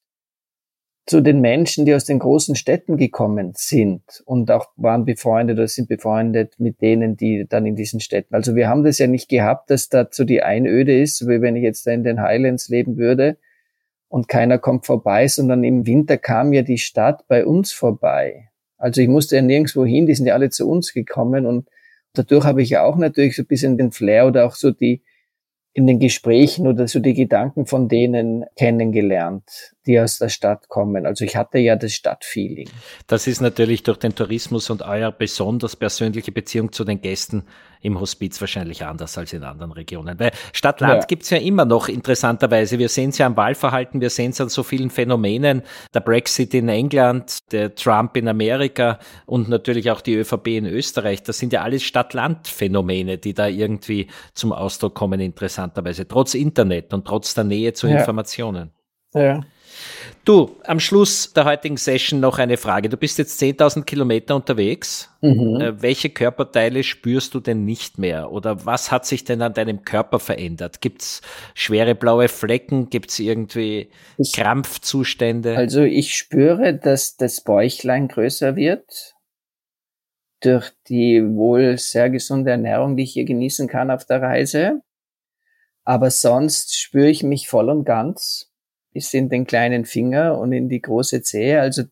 zu 1.06 1.22
den 1.22 1.40
Menschen, 1.40 1.86
die 1.86 1.94
aus 1.94 2.06
den 2.06 2.18
großen 2.18 2.56
Städten 2.56 2.98
gekommen 2.98 3.54
sind 3.56 4.02
und 4.26 4.50
auch 4.50 4.70
waren 4.76 5.06
befreundet 5.06 5.58
oder 5.58 5.68
sind 5.68 5.88
befreundet 5.88 6.56
mit 6.60 6.82
denen, 6.82 7.16
die 7.16 7.46
dann 7.48 7.66
in 7.68 7.76
diesen 7.76 8.00
Städten. 8.00 8.34
Also 8.34 8.56
wir 8.56 8.68
haben 8.68 8.84
das 8.84 8.98
ja 8.98 9.06
nicht 9.06 9.30
gehabt, 9.30 9.70
dass 9.70 9.90
dazu 9.90 10.24
die 10.24 10.42
Einöde 10.42 11.00
ist, 11.00 11.28
wie 11.28 11.42
wenn 11.42 11.56
ich 11.56 11.64
jetzt 11.64 11.86
da 11.86 11.92
in 11.92 12.04
den 12.04 12.22
Highlands 12.22 12.70
leben 12.70 12.98
würde 12.98 13.38
und 14.08 14.28
keiner 14.28 14.58
kommt 14.58 14.88
vorbei, 14.88 15.28
sondern 15.28 15.64
im 15.64 15.86
Winter 15.86 16.18
kam 16.18 16.54
ja 16.54 16.64
die 16.64 16.80
Stadt 16.80 17.28
bei 17.28 17.46
uns 17.46 17.72
vorbei. 17.72 18.50
Also 18.78 19.02
ich 19.02 19.08
musste 19.08 19.36
ja 19.36 19.42
nirgendwo 19.44 19.86
hin, 19.86 20.08
die 20.08 20.16
sind 20.16 20.26
ja 20.26 20.34
alle 20.34 20.50
zu 20.50 20.68
uns 20.68 20.92
gekommen 20.92 21.46
und 21.46 21.70
dadurch 22.14 22.46
habe 22.46 22.64
ich 22.64 22.72
ja 22.72 22.84
auch 22.84 22.96
natürlich 22.96 23.36
so 23.36 23.44
ein 23.44 23.48
bisschen 23.48 23.78
den 23.78 23.92
Flair 23.92 24.26
oder 24.26 24.46
auch 24.46 24.56
so 24.56 24.72
die, 24.72 25.04
in 25.76 25.88
den 25.88 26.00
Gesprächen 26.00 26.68
oder 26.68 26.88
so 26.88 27.00
die 27.00 27.14
Gedanken 27.14 27.66
von 27.66 27.90
denen 27.90 28.46
kennengelernt, 28.56 29.76
die 29.86 30.00
aus 30.00 30.20
der 30.20 30.30
Stadt 30.30 30.70
kommen. 30.70 31.06
Also 31.06 31.26
ich 31.26 31.36
hatte 31.36 31.58
ja 31.60 31.76
das 31.76 31.92
Stadtfeeling. 31.92 32.70
Das 33.08 33.28
ist 33.28 33.42
natürlich 33.42 33.84
durch 33.84 33.98
den 33.98 34.16
Tourismus 34.16 34.70
und 34.70 34.84
euer 34.84 35.12
besonders 35.12 35.76
persönliche 35.76 36.32
Beziehung 36.32 36.72
zu 36.72 36.86
den 36.86 37.02
Gästen 37.02 37.44
im 37.82 38.00
Hospiz 38.00 38.42
wahrscheinlich 38.42 38.84
anders 38.84 39.18
als 39.18 39.32
in 39.34 39.44
anderen 39.44 39.72
Regionen. 39.72 40.20
Weil 40.20 40.32
Stadt-Land 40.54 41.04
ja. 41.04 41.06
gibt's 41.06 41.30
ja 41.30 41.38
immer 41.38 41.66
noch 41.66 41.88
interessanterweise. 41.88 42.80
Wir 42.80 42.90
sehen 42.90 43.12
es 43.12 43.20
ja 43.20 43.28
am 43.28 43.38
Wahlverhalten, 43.38 44.02
wir 44.02 44.10
sehen 44.10 44.32
es 44.32 44.42
an 44.42 44.50
so 44.50 44.64
vielen 44.64 44.90
Phänomenen. 44.90 45.62
Der 45.94 46.00
Brexit 46.00 46.54
in 46.56 46.68
England, 46.68 47.52
der 47.52 47.76
Trump 47.76 48.18
in 48.18 48.28
Amerika 48.28 48.98
und 49.28 49.50
natürlich 49.50 49.92
auch 49.92 50.02
die 50.02 50.16
ÖVP 50.16 50.48
in 50.48 50.66
Österreich. 50.66 51.22
Das 51.22 51.38
sind 51.38 51.54
ja 51.54 51.62
alles 51.62 51.84
Stadt-Land-Phänomene, 51.84 53.20
die 53.20 53.36
da 53.36 53.48
irgendwie 53.48 54.08
zum 54.34 54.52
Ausdruck 54.52 54.96
kommen, 54.96 55.20
interessanterweise. 55.66 56.08
Trotz 56.08 56.34
Internet 56.34 56.94
und 56.94 57.06
trotz 57.06 57.34
der 57.34 57.44
Nähe 57.44 57.74
zu 57.74 57.88
ja. 57.88 57.98
Informationen. 57.98 58.72
Ja. 59.14 59.42
Du, 60.24 60.56
am 60.64 60.80
Schluss 60.80 61.34
der 61.34 61.46
heutigen 61.46 61.78
Session 61.78 62.20
noch 62.20 62.40
eine 62.40 62.58
Frage. 62.58 62.90
Du 62.90 62.98
bist 62.98 63.18
jetzt 63.18 63.42
10.000 63.42 63.84
Kilometer 63.84 64.36
unterwegs. 64.36 65.10
Mhm. 65.22 65.62
Äh, 65.62 65.82
welche 65.82 66.10
Körperteile 66.10 66.84
spürst 66.84 67.34
du 67.34 67.40
denn 67.40 67.66
nicht 67.66 68.00
mehr? 68.00 68.32
Oder 68.32 68.66
was 68.66 68.92
hat 68.92 69.06
sich 69.06 69.26
denn 69.26 69.42
an 69.42 69.54
deinem 69.54 69.84
Körper 69.84 70.20
verändert? 70.20 70.82
Gibt's 70.82 71.22
schwere 71.54 71.94
blaue 71.94 72.30
Flecken? 72.30 72.90
Gibt's 72.90 73.20
irgendwie 73.20 73.90
ich, 74.18 74.34
Krampfzustände? 74.34 75.56
Also 75.58 75.82
ich 75.82 76.16
spüre, 76.16 76.74
dass 76.74 77.18
das 77.18 77.42
Bäuchlein 77.42 78.08
größer 78.08 78.56
wird 78.56 79.16
durch 80.46 80.72
die 80.88 81.24
wohl 81.24 81.78
sehr 81.78 82.10
gesunde 82.10 82.52
Ernährung, 82.52 82.96
die 82.96 83.04
ich 83.04 83.14
hier 83.14 83.26
genießen 83.26 83.68
kann 83.68 83.90
auf 83.90 84.06
der 84.06 84.22
Reise. 84.22 84.82
Aber 85.86 86.10
sonst 86.10 86.78
spüre 86.80 87.10
ich 87.10 87.24
mich 87.24 87.48
voll 87.48 87.70
und 87.70 87.86
ganz 87.86 88.52
bis 88.92 89.14
in 89.14 89.30
den 89.30 89.46
kleinen 89.46 89.86
Finger 89.86 90.38
und 90.38 90.52
in 90.52 90.68
die 90.68 90.82
große 90.82 91.22
Zehe. 91.22 91.62
Also 91.62 91.84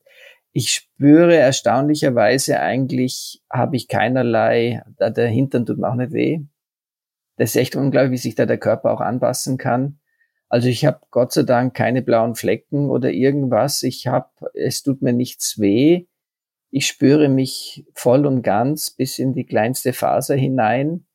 ich 0.51 0.71
spüre 0.71 1.35
erstaunlicherweise 1.35 2.59
eigentlich, 2.59 3.43
habe 3.51 3.75
ich 3.75 3.87
keinerlei, 3.87 4.81
da 4.97 5.09
der 5.09 5.27
Hintern 5.27 5.65
tut 5.65 5.77
mir 5.77 5.89
auch 5.89 5.95
nicht 5.95 6.11
weh. 6.11 6.41
Das 7.37 7.51
ist 7.51 7.55
echt 7.55 7.75
unglaublich, 7.75 8.11
wie 8.11 8.17
sich 8.17 8.35
da 8.35 8.45
der 8.45 8.57
Körper 8.57 8.91
auch 8.91 9.01
anpassen 9.01 9.57
kann. 9.57 9.99
Also 10.49 10.69
ich 10.69 10.85
habe 10.85 10.99
Gott 11.09 11.31
sei 11.31 11.43
Dank 11.43 11.73
keine 11.73 12.01
blauen 12.01 12.35
Flecken 12.35 12.89
oder 12.89 13.11
irgendwas. 13.11 13.83
Ich 13.83 14.07
habe, 14.07 14.29
es 14.53 14.83
tut 14.83 15.01
mir 15.01 15.13
nichts 15.13 15.59
weh. 15.59 16.05
Ich 16.69 16.87
spüre 16.87 17.29
mich 17.29 17.85
voll 17.93 18.25
und 18.25 18.43
ganz 18.43 18.91
bis 18.91 19.19
in 19.19 19.33
die 19.33 19.45
kleinste 19.45 19.93
Faser 19.93 20.35
hinein 20.35 21.05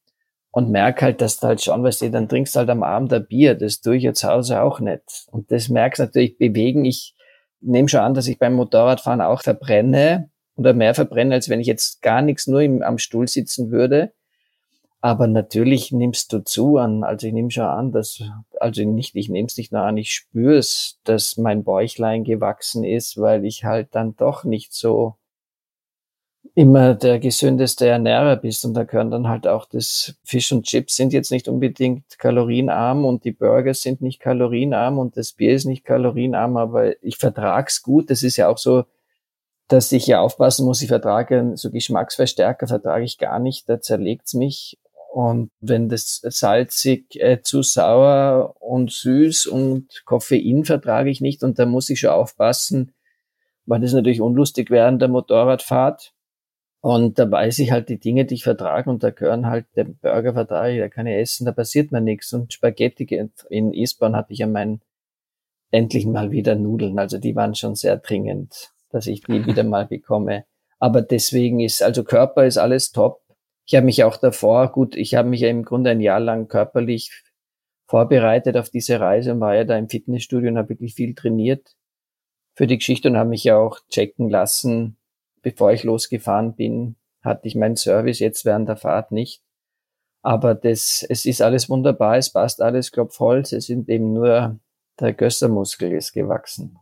und 0.59 0.71
merk 0.71 1.03
halt, 1.03 1.21
dass 1.21 1.39
du 1.39 1.47
halt 1.47 1.63
schon, 1.63 1.85
weißt 1.85 2.03
du, 2.03 2.11
dann 2.11 2.29
trinkst 2.29 2.57
du 2.57 2.59
halt 2.59 2.69
am 2.69 2.83
Abend 2.83 3.13
ein 3.13 3.25
Bier, 3.25 3.55
das 3.55 3.81
tue 3.81 3.97
ich 3.97 4.03
ja 4.03 4.13
zu 4.13 4.27
Hause 4.27 4.61
auch 4.61 4.81
nicht. 4.81 5.29
Und 5.31 5.53
das 5.53 5.69
merkst 5.69 6.01
natürlich 6.01 6.37
bewegen. 6.37 6.85
Ich 6.85 7.15
nehme 7.61 7.89
schon 7.89 8.01
an, 8.01 8.13
dass 8.13 8.27
ich 8.27 8.41
beim 8.41 8.55
Motorradfahren 8.55 9.21
auch 9.21 9.43
verbrenne 9.43 10.31
oder 10.57 10.73
mehr 10.73 10.95
verbrenne, 10.95 11.35
als 11.37 11.49
wenn 11.49 11.61
ich 11.61 11.69
jetzt 11.69 12.03
gar 12.03 12.23
nichts 12.23 12.49
nur 12.49 12.61
im, 12.61 12.83
am 12.83 12.99
Stuhl 12.99 13.29
sitzen 13.29 13.71
würde. 13.71 14.13
Aber 15.01 15.29
natürlich 15.29 15.93
nimmst 15.93 16.33
du 16.33 16.41
zu 16.41 16.79
an, 16.79 17.05
also 17.05 17.29
ich 17.29 17.33
nehme 17.33 17.53
schon 17.53 17.63
an, 17.63 17.93
dass, 17.93 18.21
also 18.59 18.83
nicht, 18.83 19.15
ich 19.15 19.29
nehme 19.29 19.47
es 19.47 19.57
nicht 19.57 19.71
nur 19.71 19.83
an, 19.83 19.97
ich 19.97 20.11
spüre 20.11 20.57
es, 20.57 20.99
dass 21.05 21.37
mein 21.37 21.63
Bäuchlein 21.63 22.25
gewachsen 22.25 22.83
ist, 22.83 23.17
weil 23.17 23.45
ich 23.45 23.63
halt 23.63 23.95
dann 23.95 24.17
doch 24.17 24.43
nicht 24.43 24.75
so 24.75 25.15
immer 26.55 26.95
der 26.95 27.19
gesündeste 27.19 27.87
Ernährer 27.87 28.37
bist. 28.37 28.65
Und 28.65 28.75
da 28.75 28.85
gehören 28.85 29.11
dann 29.11 29.29
halt 29.29 29.47
auch 29.47 29.67
das 29.67 30.17
Fisch 30.25 30.51
und 30.53 30.65
Chips 30.65 30.97
sind 30.97 31.13
jetzt 31.13 31.31
nicht 31.31 31.49
unbedingt 31.49 32.19
kalorienarm 32.19 33.05
und 33.05 33.25
die 33.25 33.33
Burger 33.33 33.75
sind 33.75 34.01
nicht 34.01 34.21
kalorienarm 34.21 34.99
und 34.99 35.17
das 35.17 35.33
Bier 35.33 35.55
ist 35.55 35.67
nicht 35.67 35.85
kalorienarm, 35.85 36.57
aber 36.57 37.01
ich 37.03 37.17
vertrag's 37.17 37.83
gut. 37.83 38.11
Das 38.11 38.23
ist 38.23 38.37
ja 38.37 38.49
auch 38.49 38.59
so, 38.59 38.85
dass 39.69 39.93
ich 39.93 40.07
ja 40.07 40.21
aufpassen 40.21 40.65
muss, 40.65 40.83
ich 40.83 40.89
vertrage 40.89 41.53
so 41.55 41.71
Geschmacksverstärker 41.71 42.67
vertrage 42.67 43.05
ich 43.05 43.19
gar 43.19 43.39
nicht, 43.39 43.69
da 43.69 43.81
zerlegt's 43.81 44.35
mich. 44.35 44.79
Und 45.13 45.51
wenn 45.61 45.89
das 45.89 46.21
salzig, 46.23 47.21
äh, 47.21 47.41
zu 47.43 47.63
sauer 47.63 48.57
und 48.61 48.93
süß 48.93 49.47
und 49.47 50.03
Koffein 50.05 50.65
vertrage 50.65 51.11
ich 51.11 51.21
nicht 51.21 51.43
und 51.43 51.59
da 51.59 51.67
muss 51.67 51.91
ich 51.91 52.01
schon 52.01 52.11
aufpassen, 52.11 52.93
weil 53.67 53.81
das 53.81 53.93
natürlich 53.93 54.21
unlustig 54.21 54.71
während 54.71 55.03
der 55.03 55.09
Motorradfahrt 55.09 56.13
und 56.81 57.19
da 57.19 57.31
weiß 57.31 57.59
ich 57.59 57.73
halt 57.73 57.89
die 57.89 57.99
Dinge, 57.99 58.25
die 58.25 58.35
ich 58.35 58.45
vertrage 58.45 58.89
und 58.89 59.03
da 59.03 59.11
gehören 59.11 59.47
halt 59.47 59.67
der 59.75 59.85
Burger 59.85 60.33
vertrage 60.33 60.79
da 60.79 60.89
kann 60.89 61.07
ich 61.07 61.17
essen, 61.17 61.45
da 61.45 61.53
passiert 61.53 61.91
mir 61.91 62.01
nichts. 62.01 62.33
Und 62.33 62.53
Spaghetti 62.53 63.05
in 63.49 63.73
Eastbourne 63.73 64.17
hatte 64.17 64.33
ich 64.33 64.41
ja 64.41 64.47
meinen 64.47 64.81
endlich 65.71 66.07
mal 66.07 66.31
wieder 66.31 66.55
Nudeln. 66.55 66.99
Also 66.99 67.19
die 67.19 67.35
waren 67.35 67.55
schon 67.55 67.75
sehr 67.75 67.97
dringend, 67.97 68.73
dass 68.91 69.07
ich 69.07 69.23
die 69.23 69.45
wieder 69.45 69.65
mal 69.65 69.87
bekomme. 69.87 70.45
Aber 70.79 71.03
deswegen 71.03 71.59
ist, 71.61 71.83
also 71.83 72.05
Körper 72.05 72.47
ist 72.47 72.59
alles 72.59 72.93
top. 72.93 73.23
Ich 73.67 73.75
habe 73.75 73.85
mich 73.85 74.05
auch 74.05 74.17
davor, 74.17 74.71
gut, 74.71 74.95
ich 74.95 75.15
habe 75.15 75.29
mich 75.29 75.41
ja 75.41 75.49
im 75.49 75.65
Grunde 75.65 75.91
ein 75.91 76.01
Jahr 76.01 76.21
lang 76.21 76.47
körperlich 76.47 77.25
vorbereitet 77.89 78.57
auf 78.57 78.71
diese 78.71 79.01
Reise 79.01 79.33
und 79.33 79.41
war 79.41 79.57
ja 79.57 79.65
da 79.65 79.77
im 79.77 79.89
Fitnessstudio 79.89 80.51
und 80.51 80.59
habe 80.59 80.71
wirklich 80.71 80.95
viel 80.95 81.15
trainiert 81.15 81.75
für 82.55 82.67
die 82.67 82.79
Geschichte 82.79 83.09
und 83.09 83.17
habe 83.17 83.31
mich 83.31 83.45
ja 83.45 83.57
auch 83.57 83.81
checken 83.89 84.31
lassen, 84.31 84.98
bevor 85.51 85.73
ich 85.73 85.85
losgefahren 85.85 86.55
bin, 86.55 86.97
hatte 87.23 87.47
ich 87.49 87.55
meinen 87.55 87.77
Service 87.77 88.19
jetzt 88.19 88.45
während 88.45 88.69
der 88.69 88.77
Fahrt 88.77 89.13
nicht. 89.13 89.43
Aber 90.23 90.55
das, 90.55 91.07
es 91.09 91.25
ist 91.25 91.43
alles 91.43 91.71
wunderbar, 91.71 92.17
es 92.17 92.31
passt 92.31 92.61
alles, 92.61 92.93
Klopfholz, 92.93 93.53
es 93.53 93.67
sind 93.67 93.89
eben 93.89 94.13
nur 94.13 94.59
der 95.01 95.13
Gössermuskel 95.13 95.93
ist 95.93 96.13
gewachsen. 96.13 96.79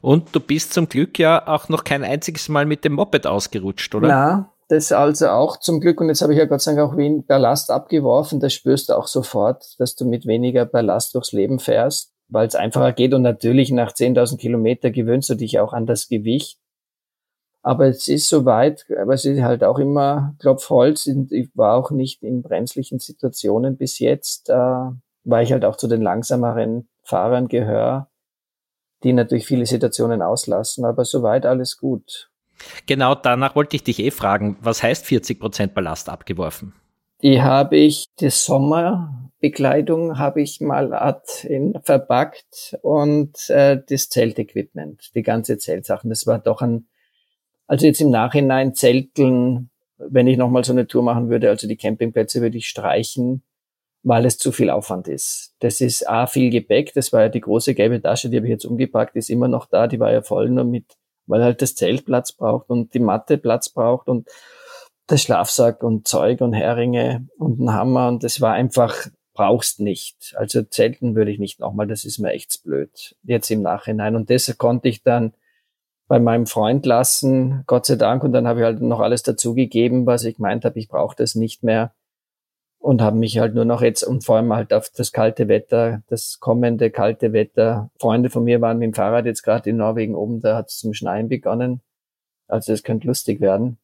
Und 0.00 0.34
du 0.34 0.40
bist 0.40 0.72
zum 0.72 0.88
Glück 0.88 1.18
ja 1.18 1.46
auch 1.46 1.68
noch 1.68 1.84
kein 1.84 2.04
einziges 2.04 2.48
Mal 2.48 2.66
mit 2.66 2.84
dem 2.84 2.94
Moped 2.94 3.26
ausgerutscht, 3.26 3.94
oder? 3.94 4.08
Na, 4.08 4.52
das 4.68 4.92
also 4.92 5.28
auch 5.28 5.58
zum 5.58 5.80
Glück. 5.80 6.00
Und 6.00 6.08
jetzt 6.08 6.22
habe 6.22 6.32
ich 6.32 6.38
ja 6.38 6.46
Gott 6.46 6.62
sei 6.62 6.74
Dank 6.74 6.90
auch 6.90 6.96
wenig 6.96 7.26
Ballast 7.26 7.70
abgeworfen. 7.70 8.40
Das 8.40 8.52
spürst 8.52 8.88
du 8.88 8.94
auch 8.94 9.06
sofort, 9.06 9.78
dass 9.78 9.94
du 9.94 10.04
mit 10.06 10.26
weniger 10.26 10.64
Ballast 10.66 11.14
durchs 11.14 11.32
Leben 11.32 11.58
fährst, 11.58 12.12
weil 12.28 12.46
es 12.46 12.54
einfacher 12.54 12.92
geht. 12.92 13.14
Und 13.14 13.22
natürlich 13.22 13.70
nach 13.70 13.92
10.000 13.92 14.38
Kilometer 14.38 14.90
gewöhnst 14.90 15.30
du 15.30 15.34
dich 15.34 15.60
auch 15.60 15.72
an 15.72 15.86
das 15.86 16.08
Gewicht. 16.08 16.58
Aber 17.64 17.86
es 17.86 18.08
ist 18.08 18.28
soweit, 18.28 18.84
aber 19.00 19.14
es 19.14 19.24
ist 19.24 19.40
halt 19.40 19.64
auch 19.64 19.78
immer 19.78 20.34
Klopfholz. 20.38 21.06
Ich 21.06 21.48
war 21.54 21.76
auch 21.76 21.90
nicht 21.90 22.22
in 22.22 22.42
brenzlichen 22.42 22.98
Situationen 22.98 23.78
bis 23.78 23.98
jetzt, 24.00 24.50
äh, 24.50 24.54
weil 25.24 25.44
ich 25.44 25.50
halt 25.50 25.64
auch 25.64 25.76
zu 25.76 25.88
den 25.88 26.02
langsameren 26.02 26.90
Fahrern 27.04 27.48
gehöre, 27.48 28.10
die 29.02 29.14
natürlich 29.14 29.46
viele 29.46 29.64
Situationen 29.64 30.20
auslassen. 30.20 30.84
Aber 30.84 31.06
soweit 31.06 31.46
alles 31.46 31.78
gut. 31.78 32.30
Genau 32.84 33.14
danach 33.14 33.56
wollte 33.56 33.76
ich 33.76 33.82
dich 33.82 33.98
eh 33.98 34.10
fragen, 34.10 34.58
was 34.60 34.82
heißt 34.82 35.06
40 35.06 35.40
Prozent 35.40 35.74
Ballast 35.74 36.10
abgeworfen? 36.10 36.74
Die 37.22 37.40
habe 37.40 37.78
ich, 37.78 38.14
die 38.20 38.28
Sommerbekleidung 38.28 40.18
habe 40.18 40.42
ich 40.42 40.60
mal 40.60 41.18
in, 41.44 41.80
verpackt 41.82 42.76
und 42.82 43.48
äh, 43.48 43.80
das 43.88 44.10
Zeltequipment, 44.10 45.14
die 45.14 45.22
ganze 45.22 45.56
Zeltsachen. 45.56 46.10
Das 46.10 46.26
war 46.26 46.38
doch 46.38 46.60
ein 46.60 46.88
also 47.66 47.86
jetzt 47.86 48.00
im 48.00 48.10
Nachhinein 48.10 48.74
Zelteln, 48.74 49.70
wenn 49.98 50.26
ich 50.26 50.36
nochmal 50.36 50.64
so 50.64 50.72
eine 50.72 50.86
Tour 50.86 51.02
machen 51.02 51.28
würde, 51.30 51.48
also 51.48 51.66
die 51.68 51.76
Campingplätze 51.76 52.40
würde 52.40 52.58
ich 52.58 52.68
streichen, 52.68 53.42
weil 54.02 54.26
es 54.26 54.38
zu 54.38 54.52
viel 54.52 54.70
Aufwand 54.70 55.08
ist. 55.08 55.54
Das 55.60 55.80
ist 55.80 56.08
A, 56.08 56.26
viel 56.26 56.50
Gepäck, 56.50 56.92
das 56.94 57.12
war 57.12 57.22
ja 57.22 57.28
die 57.28 57.40
große 57.40 57.74
gelbe 57.74 58.02
Tasche, 58.02 58.28
die 58.28 58.36
habe 58.36 58.46
ich 58.46 58.52
jetzt 58.52 58.66
umgepackt, 58.66 59.16
ist 59.16 59.30
immer 59.30 59.48
noch 59.48 59.66
da, 59.66 59.86
die 59.86 60.00
war 60.00 60.12
ja 60.12 60.22
voll 60.22 60.50
nur 60.50 60.64
mit, 60.64 60.96
weil 61.26 61.42
halt 61.42 61.62
das 61.62 61.74
Zelt 61.74 62.04
Platz 62.04 62.32
braucht 62.32 62.68
und 62.70 62.92
die 62.94 63.00
Matte 63.00 63.38
Platz 63.38 63.68
braucht 63.70 64.08
und 64.08 64.28
der 65.08 65.16
Schlafsack 65.18 65.82
und 65.82 66.08
Zeug 66.08 66.40
und 66.40 66.52
Heringe 66.52 67.28
und 67.38 67.60
ein 67.60 67.72
Hammer 67.72 68.08
und 68.08 68.24
das 68.24 68.40
war 68.40 68.52
einfach, 68.52 69.08
brauchst 69.34 69.80
nicht. 69.80 70.34
Also 70.36 70.62
Zelten 70.62 71.14
würde 71.14 71.30
ich 71.30 71.38
nicht 71.38 71.60
nochmal, 71.60 71.86
das 71.86 72.04
ist 72.04 72.18
mir 72.18 72.32
echt 72.32 72.62
blöd, 72.62 73.16
jetzt 73.24 73.50
im 73.50 73.62
Nachhinein. 73.62 74.16
Und 74.16 74.30
das 74.30 74.56
konnte 74.56 74.88
ich 74.88 75.02
dann 75.02 75.34
bei 76.06 76.18
meinem 76.18 76.46
Freund 76.46 76.84
lassen, 76.86 77.64
Gott 77.66 77.86
sei 77.86 77.96
Dank. 77.96 78.24
Und 78.24 78.32
dann 78.32 78.46
habe 78.46 78.60
ich 78.60 78.64
halt 78.64 78.80
noch 78.80 79.00
alles 79.00 79.22
dazugegeben, 79.22 80.06
was 80.06 80.24
ich 80.24 80.36
gemeint 80.36 80.64
habe, 80.64 80.78
ich 80.78 80.88
brauche 80.88 81.16
das 81.16 81.34
nicht 81.34 81.62
mehr. 81.62 81.92
Und 82.78 83.00
habe 83.00 83.16
mich 83.16 83.38
halt 83.38 83.54
nur 83.54 83.64
noch 83.64 83.80
jetzt 83.80 84.02
und 84.02 84.24
vor 84.24 84.36
allem 84.36 84.52
halt 84.52 84.74
auf 84.74 84.90
das 84.90 85.10
kalte 85.12 85.48
Wetter, 85.48 86.02
das 86.08 86.38
kommende 86.40 86.90
kalte 86.90 87.32
Wetter. 87.32 87.90
Freunde 87.98 88.28
von 88.28 88.44
mir 88.44 88.60
waren 88.60 88.78
mit 88.78 88.88
dem 88.88 88.94
Fahrrad 88.94 89.24
jetzt 89.24 89.42
gerade 89.42 89.70
in 89.70 89.78
Norwegen 89.78 90.14
oben, 90.14 90.40
da 90.40 90.56
hat 90.56 90.68
es 90.68 90.78
zum 90.78 90.92
Schneien 90.92 91.28
begonnen. 91.28 91.80
Also 92.46 92.72
das 92.72 92.82
könnte 92.82 93.06
lustig 93.06 93.40
werden. 93.40 93.78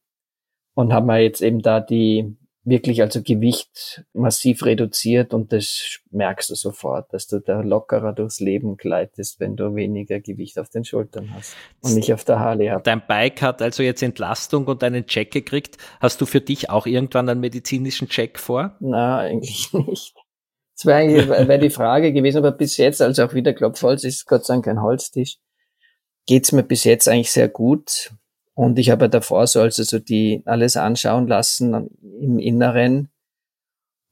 Und 0.74 0.92
haben 0.92 1.06
wir 1.06 1.18
jetzt 1.18 1.40
eben 1.40 1.62
da 1.62 1.80
die 1.80 2.36
wirklich 2.64 3.00
also 3.00 3.22
Gewicht 3.22 4.04
massiv 4.12 4.64
reduziert 4.64 5.32
und 5.32 5.52
das 5.52 6.00
merkst 6.10 6.50
du 6.50 6.54
sofort, 6.54 7.12
dass 7.12 7.26
du 7.26 7.40
da 7.40 7.60
lockerer 7.60 8.12
durchs 8.12 8.40
Leben 8.40 8.76
gleitest, 8.76 9.40
wenn 9.40 9.56
du 9.56 9.74
weniger 9.74 10.20
Gewicht 10.20 10.58
auf 10.58 10.68
den 10.68 10.84
Schultern 10.84 11.32
hast 11.34 11.56
und 11.80 11.94
nicht 11.94 12.12
auf 12.12 12.24
der 12.24 12.38
Harley 12.38 12.66
hast. 12.68 12.86
Dein 12.86 13.06
Bike 13.06 13.40
hat 13.40 13.62
also 13.62 13.82
jetzt 13.82 14.02
Entlastung 14.02 14.66
und 14.66 14.84
einen 14.84 15.06
Check 15.06 15.30
gekriegt. 15.30 15.78
Hast 16.00 16.20
du 16.20 16.26
für 16.26 16.40
dich 16.40 16.68
auch 16.68 16.86
irgendwann 16.86 17.28
einen 17.28 17.40
medizinischen 17.40 18.08
Check 18.08 18.38
vor? 18.38 18.76
Na, 18.80 19.18
eigentlich 19.18 19.72
nicht. 19.72 20.14
Das 20.76 20.86
wäre 20.86 20.98
eigentlich 20.98 21.28
wär 21.28 21.58
die 21.58 21.70
Frage 21.70 22.12
gewesen, 22.12 22.38
aber 22.38 22.52
bis 22.52 22.76
jetzt, 22.76 23.02
also 23.02 23.24
auch 23.24 23.34
wieder 23.34 23.52
Klopfholz, 23.52 24.04
ist 24.04 24.26
Gott 24.26 24.44
sei 24.44 24.54
Dank 24.54 24.64
kein 24.66 24.82
Holztisch, 24.82 25.38
geht's 26.26 26.52
mir 26.52 26.62
bis 26.62 26.84
jetzt 26.84 27.08
eigentlich 27.08 27.30
sehr 27.30 27.48
gut. 27.48 28.12
Und 28.60 28.78
ich 28.78 28.90
habe 28.90 29.08
davor 29.08 29.46
so 29.46 29.62
also 29.62 29.82
so 29.84 29.98
die 29.98 30.42
alles 30.44 30.76
anschauen 30.76 31.26
lassen 31.26 31.88
im 32.20 32.38
Inneren 32.38 33.08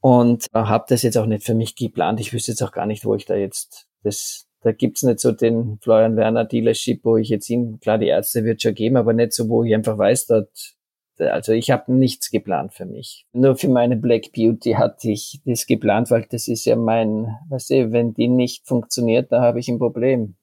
und 0.01 0.47
habe 0.55 0.85
das 0.89 1.03
jetzt 1.03 1.19
auch 1.19 1.27
nicht 1.27 1.43
für 1.43 1.53
mich 1.53 1.75
geplant. 1.75 2.19
Ich 2.19 2.33
wüsste 2.33 2.53
jetzt 2.53 2.63
auch 2.63 2.71
gar 2.71 2.87
nicht, 2.87 3.05
wo 3.05 3.13
ich 3.13 3.25
da 3.25 3.35
jetzt 3.35 3.85
das 4.01 4.47
da 4.61 4.71
gibt's 4.71 5.03
nicht 5.03 5.19
so 5.19 5.33
den 5.33 5.77
Florian 5.83 6.17
Werner 6.17 6.45
Dealership, 6.45 7.05
wo 7.05 7.17
ich 7.17 7.29
jetzt 7.29 7.45
hin, 7.45 7.77
klar, 7.79 7.99
die 7.99 8.07
Ärzte 8.07 8.43
wird 8.43 8.59
schon 8.63 8.73
geben, 8.73 8.97
aber 8.97 9.13
nicht 9.13 9.33
so, 9.33 9.47
wo 9.49 9.63
ich 9.63 9.75
einfach 9.75 9.99
weiß, 9.99 10.25
dort, 10.25 10.75
also 11.19 11.53
ich 11.53 11.69
habe 11.69 11.93
nichts 11.93 12.31
geplant 12.31 12.73
für 12.73 12.87
mich. 12.87 13.27
Nur 13.31 13.55
für 13.55 13.69
meine 13.69 13.97
Black 13.97 14.31
Beauty 14.33 14.71
hatte 14.71 15.11
ich 15.11 15.41
das 15.45 15.67
geplant, 15.67 16.09
weil 16.09 16.25
das 16.27 16.47
ist 16.47 16.65
ja 16.65 16.75
mein, 16.75 17.37
weißt 17.49 17.69
du, 17.69 17.91
wenn 17.91 18.15
die 18.15 18.27
nicht 18.27 18.67
funktioniert, 18.67 19.31
da 19.31 19.41
habe 19.41 19.59
ich 19.59 19.69
ein 19.69 19.77
Problem. 19.77 20.37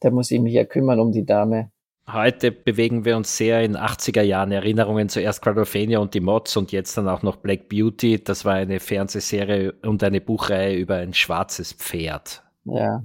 Da 0.00 0.10
muss 0.10 0.30
ich 0.30 0.40
mich 0.40 0.54
ja 0.54 0.64
kümmern 0.64 0.98
um 0.98 1.12
die 1.12 1.26
Dame. 1.26 1.70
Heute 2.12 2.50
bewegen 2.50 3.04
wir 3.04 3.16
uns 3.16 3.36
sehr 3.36 3.62
in 3.62 3.76
80er 3.76 4.22
Jahren 4.22 4.52
Erinnerungen 4.52 5.08
zuerst 5.08 5.42
Quadrophenia 5.42 5.98
und 5.98 6.14
die 6.14 6.20
Mods 6.20 6.56
und 6.56 6.72
jetzt 6.72 6.96
dann 6.96 7.08
auch 7.08 7.22
noch 7.22 7.36
Black 7.36 7.68
Beauty. 7.68 8.22
Das 8.22 8.44
war 8.44 8.54
eine 8.54 8.80
Fernsehserie 8.80 9.74
und 9.82 10.02
eine 10.02 10.20
Buchreihe 10.20 10.76
über 10.76 10.96
ein 10.96 11.14
schwarzes 11.14 11.72
Pferd. 11.72 12.42
Ja. 12.64 13.02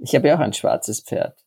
Ich 0.00 0.14
habe 0.14 0.28
ja 0.28 0.36
auch 0.36 0.40
ein 0.40 0.52
schwarzes 0.52 1.00
Pferd. 1.00 1.38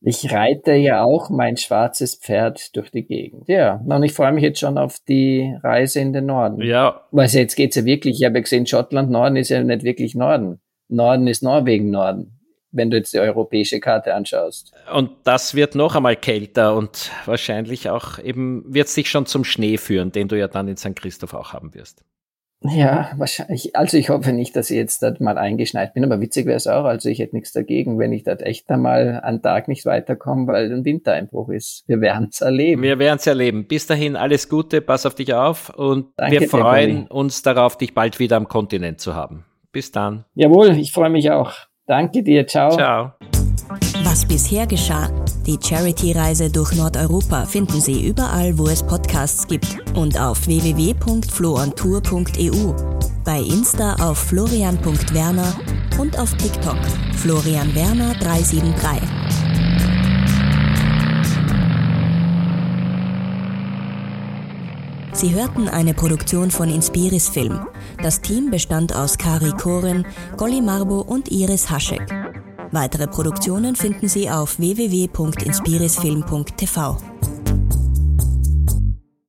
Ich 0.00 0.32
reite 0.32 0.74
ja 0.74 1.02
auch 1.02 1.28
mein 1.28 1.56
schwarzes 1.56 2.14
Pferd 2.14 2.76
durch 2.76 2.90
die 2.90 3.04
Gegend. 3.04 3.48
Ja, 3.48 3.82
und 3.84 4.02
ich 4.02 4.12
freue 4.12 4.32
mich 4.32 4.44
jetzt 4.44 4.60
schon 4.60 4.78
auf 4.78 4.98
die 5.08 5.56
Reise 5.62 6.00
in 6.00 6.12
den 6.12 6.26
Norden. 6.26 6.62
Ja. 6.62 7.02
Weil 7.10 7.28
jetzt 7.28 7.56
geht's 7.56 7.76
ja 7.76 7.84
wirklich, 7.84 8.20
ich 8.20 8.24
habe 8.24 8.36
ja 8.36 8.42
gesehen, 8.42 8.66
Schottland 8.66 9.10
Norden 9.10 9.36
ist 9.36 9.48
ja 9.48 9.62
nicht 9.62 9.82
wirklich 9.82 10.14
Norden. 10.14 10.60
Norden 10.88 11.26
ist 11.26 11.42
Norwegen 11.42 11.90
Norden 11.90 12.37
wenn 12.78 12.90
du 12.90 12.96
jetzt 12.96 13.12
die 13.12 13.20
europäische 13.20 13.80
Karte 13.80 14.14
anschaust. 14.14 14.72
Und 14.92 15.10
das 15.24 15.54
wird 15.54 15.74
noch 15.74 15.94
einmal 15.94 16.16
kälter 16.16 16.74
und 16.74 17.10
wahrscheinlich 17.26 17.90
auch 17.90 18.18
eben 18.18 18.64
wird 18.66 18.88
sich 18.88 19.10
schon 19.10 19.26
zum 19.26 19.44
Schnee 19.44 19.76
führen, 19.76 20.12
den 20.12 20.28
du 20.28 20.38
ja 20.38 20.48
dann 20.48 20.68
in 20.68 20.78
St. 20.78 20.96
Christoph 20.96 21.34
auch 21.34 21.52
haben 21.52 21.74
wirst. 21.74 22.02
Ja, 22.62 23.12
wahrscheinlich. 23.16 23.76
Also 23.76 23.96
ich 23.96 24.08
hoffe 24.08 24.32
nicht, 24.32 24.56
dass 24.56 24.70
ich 24.70 24.76
jetzt 24.76 25.02
dort 25.02 25.20
mal 25.20 25.38
eingeschneit 25.38 25.94
bin, 25.94 26.04
aber 26.04 26.20
witzig 26.20 26.46
wäre 26.46 26.56
es 26.56 26.66
auch. 26.66 26.84
Also 26.84 27.08
ich 27.08 27.20
hätte 27.20 27.36
nichts 27.36 27.52
dagegen, 27.52 28.00
wenn 28.00 28.12
ich 28.12 28.24
dort 28.24 28.42
echt 28.42 28.68
einmal 28.68 29.20
einen 29.20 29.42
Tag 29.42 29.68
nicht 29.68 29.86
weiterkomme, 29.86 30.48
weil 30.48 30.72
ein 30.72 30.84
Wintereinbruch 30.84 31.50
ist. 31.50 31.84
Wir 31.86 32.00
werden 32.00 32.28
es 32.32 32.40
erleben. 32.40 32.82
Wir 32.82 32.98
werden 32.98 33.18
es 33.18 33.26
erleben. 33.28 33.68
Bis 33.68 33.86
dahin 33.86 34.16
alles 34.16 34.48
Gute, 34.48 34.80
pass 34.80 35.06
auf 35.06 35.14
dich 35.14 35.34
auf 35.34 35.70
und 35.70 36.06
Danke 36.16 36.40
wir 36.40 36.48
freuen 36.48 37.06
uns 37.06 37.42
darauf, 37.42 37.78
dich 37.78 37.94
bald 37.94 38.18
wieder 38.18 38.36
am 38.36 38.48
Kontinent 38.48 39.00
zu 39.00 39.14
haben. 39.14 39.44
Bis 39.70 39.92
dann. 39.92 40.24
Jawohl, 40.34 40.70
ich 40.78 40.90
freue 40.90 41.10
mich 41.10 41.30
auch. 41.30 41.67
Danke 41.88 42.22
dir, 42.22 42.46
ciao. 42.46 42.70
Ciao. 42.70 43.12
Was 44.04 44.24
bisher 44.26 44.66
geschah. 44.66 45.08
Die 45.46 45.58
Charity-Reise 45.58 46.50
durch 46.50 46.76
Nordeuropa 46.76 47.46
finden 47.46 47.80
Sie 47.80 48.06
überall, 48.06 48.58
wo 48.58 48.66
es 48.66 48.82
Podcasts 48.82 49.48
gibt 49.48 49.78
und 49.96 50.20
auf 50.20 50.46
www.floontour.eu, 50.46 52.74
bei 53.24 53.40
Insta 53.40 53.94
auf 53.94 54.18
florian.werner 54.18 55.54
und 55.98 56.18
auf 56.18 56.34
TikTok 56.34 56.76
Florian 57.16 57.74
Werner 57.74 58.12
373. 58.20 59.00
Sie 65.12 65.34
hörten 65.34 65.68
eine 65.68 65.94
Produktion 65.94 66.50
von 66.50 66.68
Inspiris 66.68 67.30
Film. 67.30 67.60
Das 68.02 68.20
Team 68.20 68.50
bestand 68.50 68.94
aus 68.94 69.16
Kari 69.18 69.50
Koren, 69.52 70.06
Golly 70.36 70.60
Marbo 70.60 71.00
und 71.00 71.32
Iris 71.32 71.68
Haschek. 71.68 72.06
Weitere 72.70 73.08
Produktionen 73.08 73.74
finden 73.74 74.08
Sie 74.08 74.30
auf 74.30 74.58
www.inspirisfilm.tv. 74.58 76.96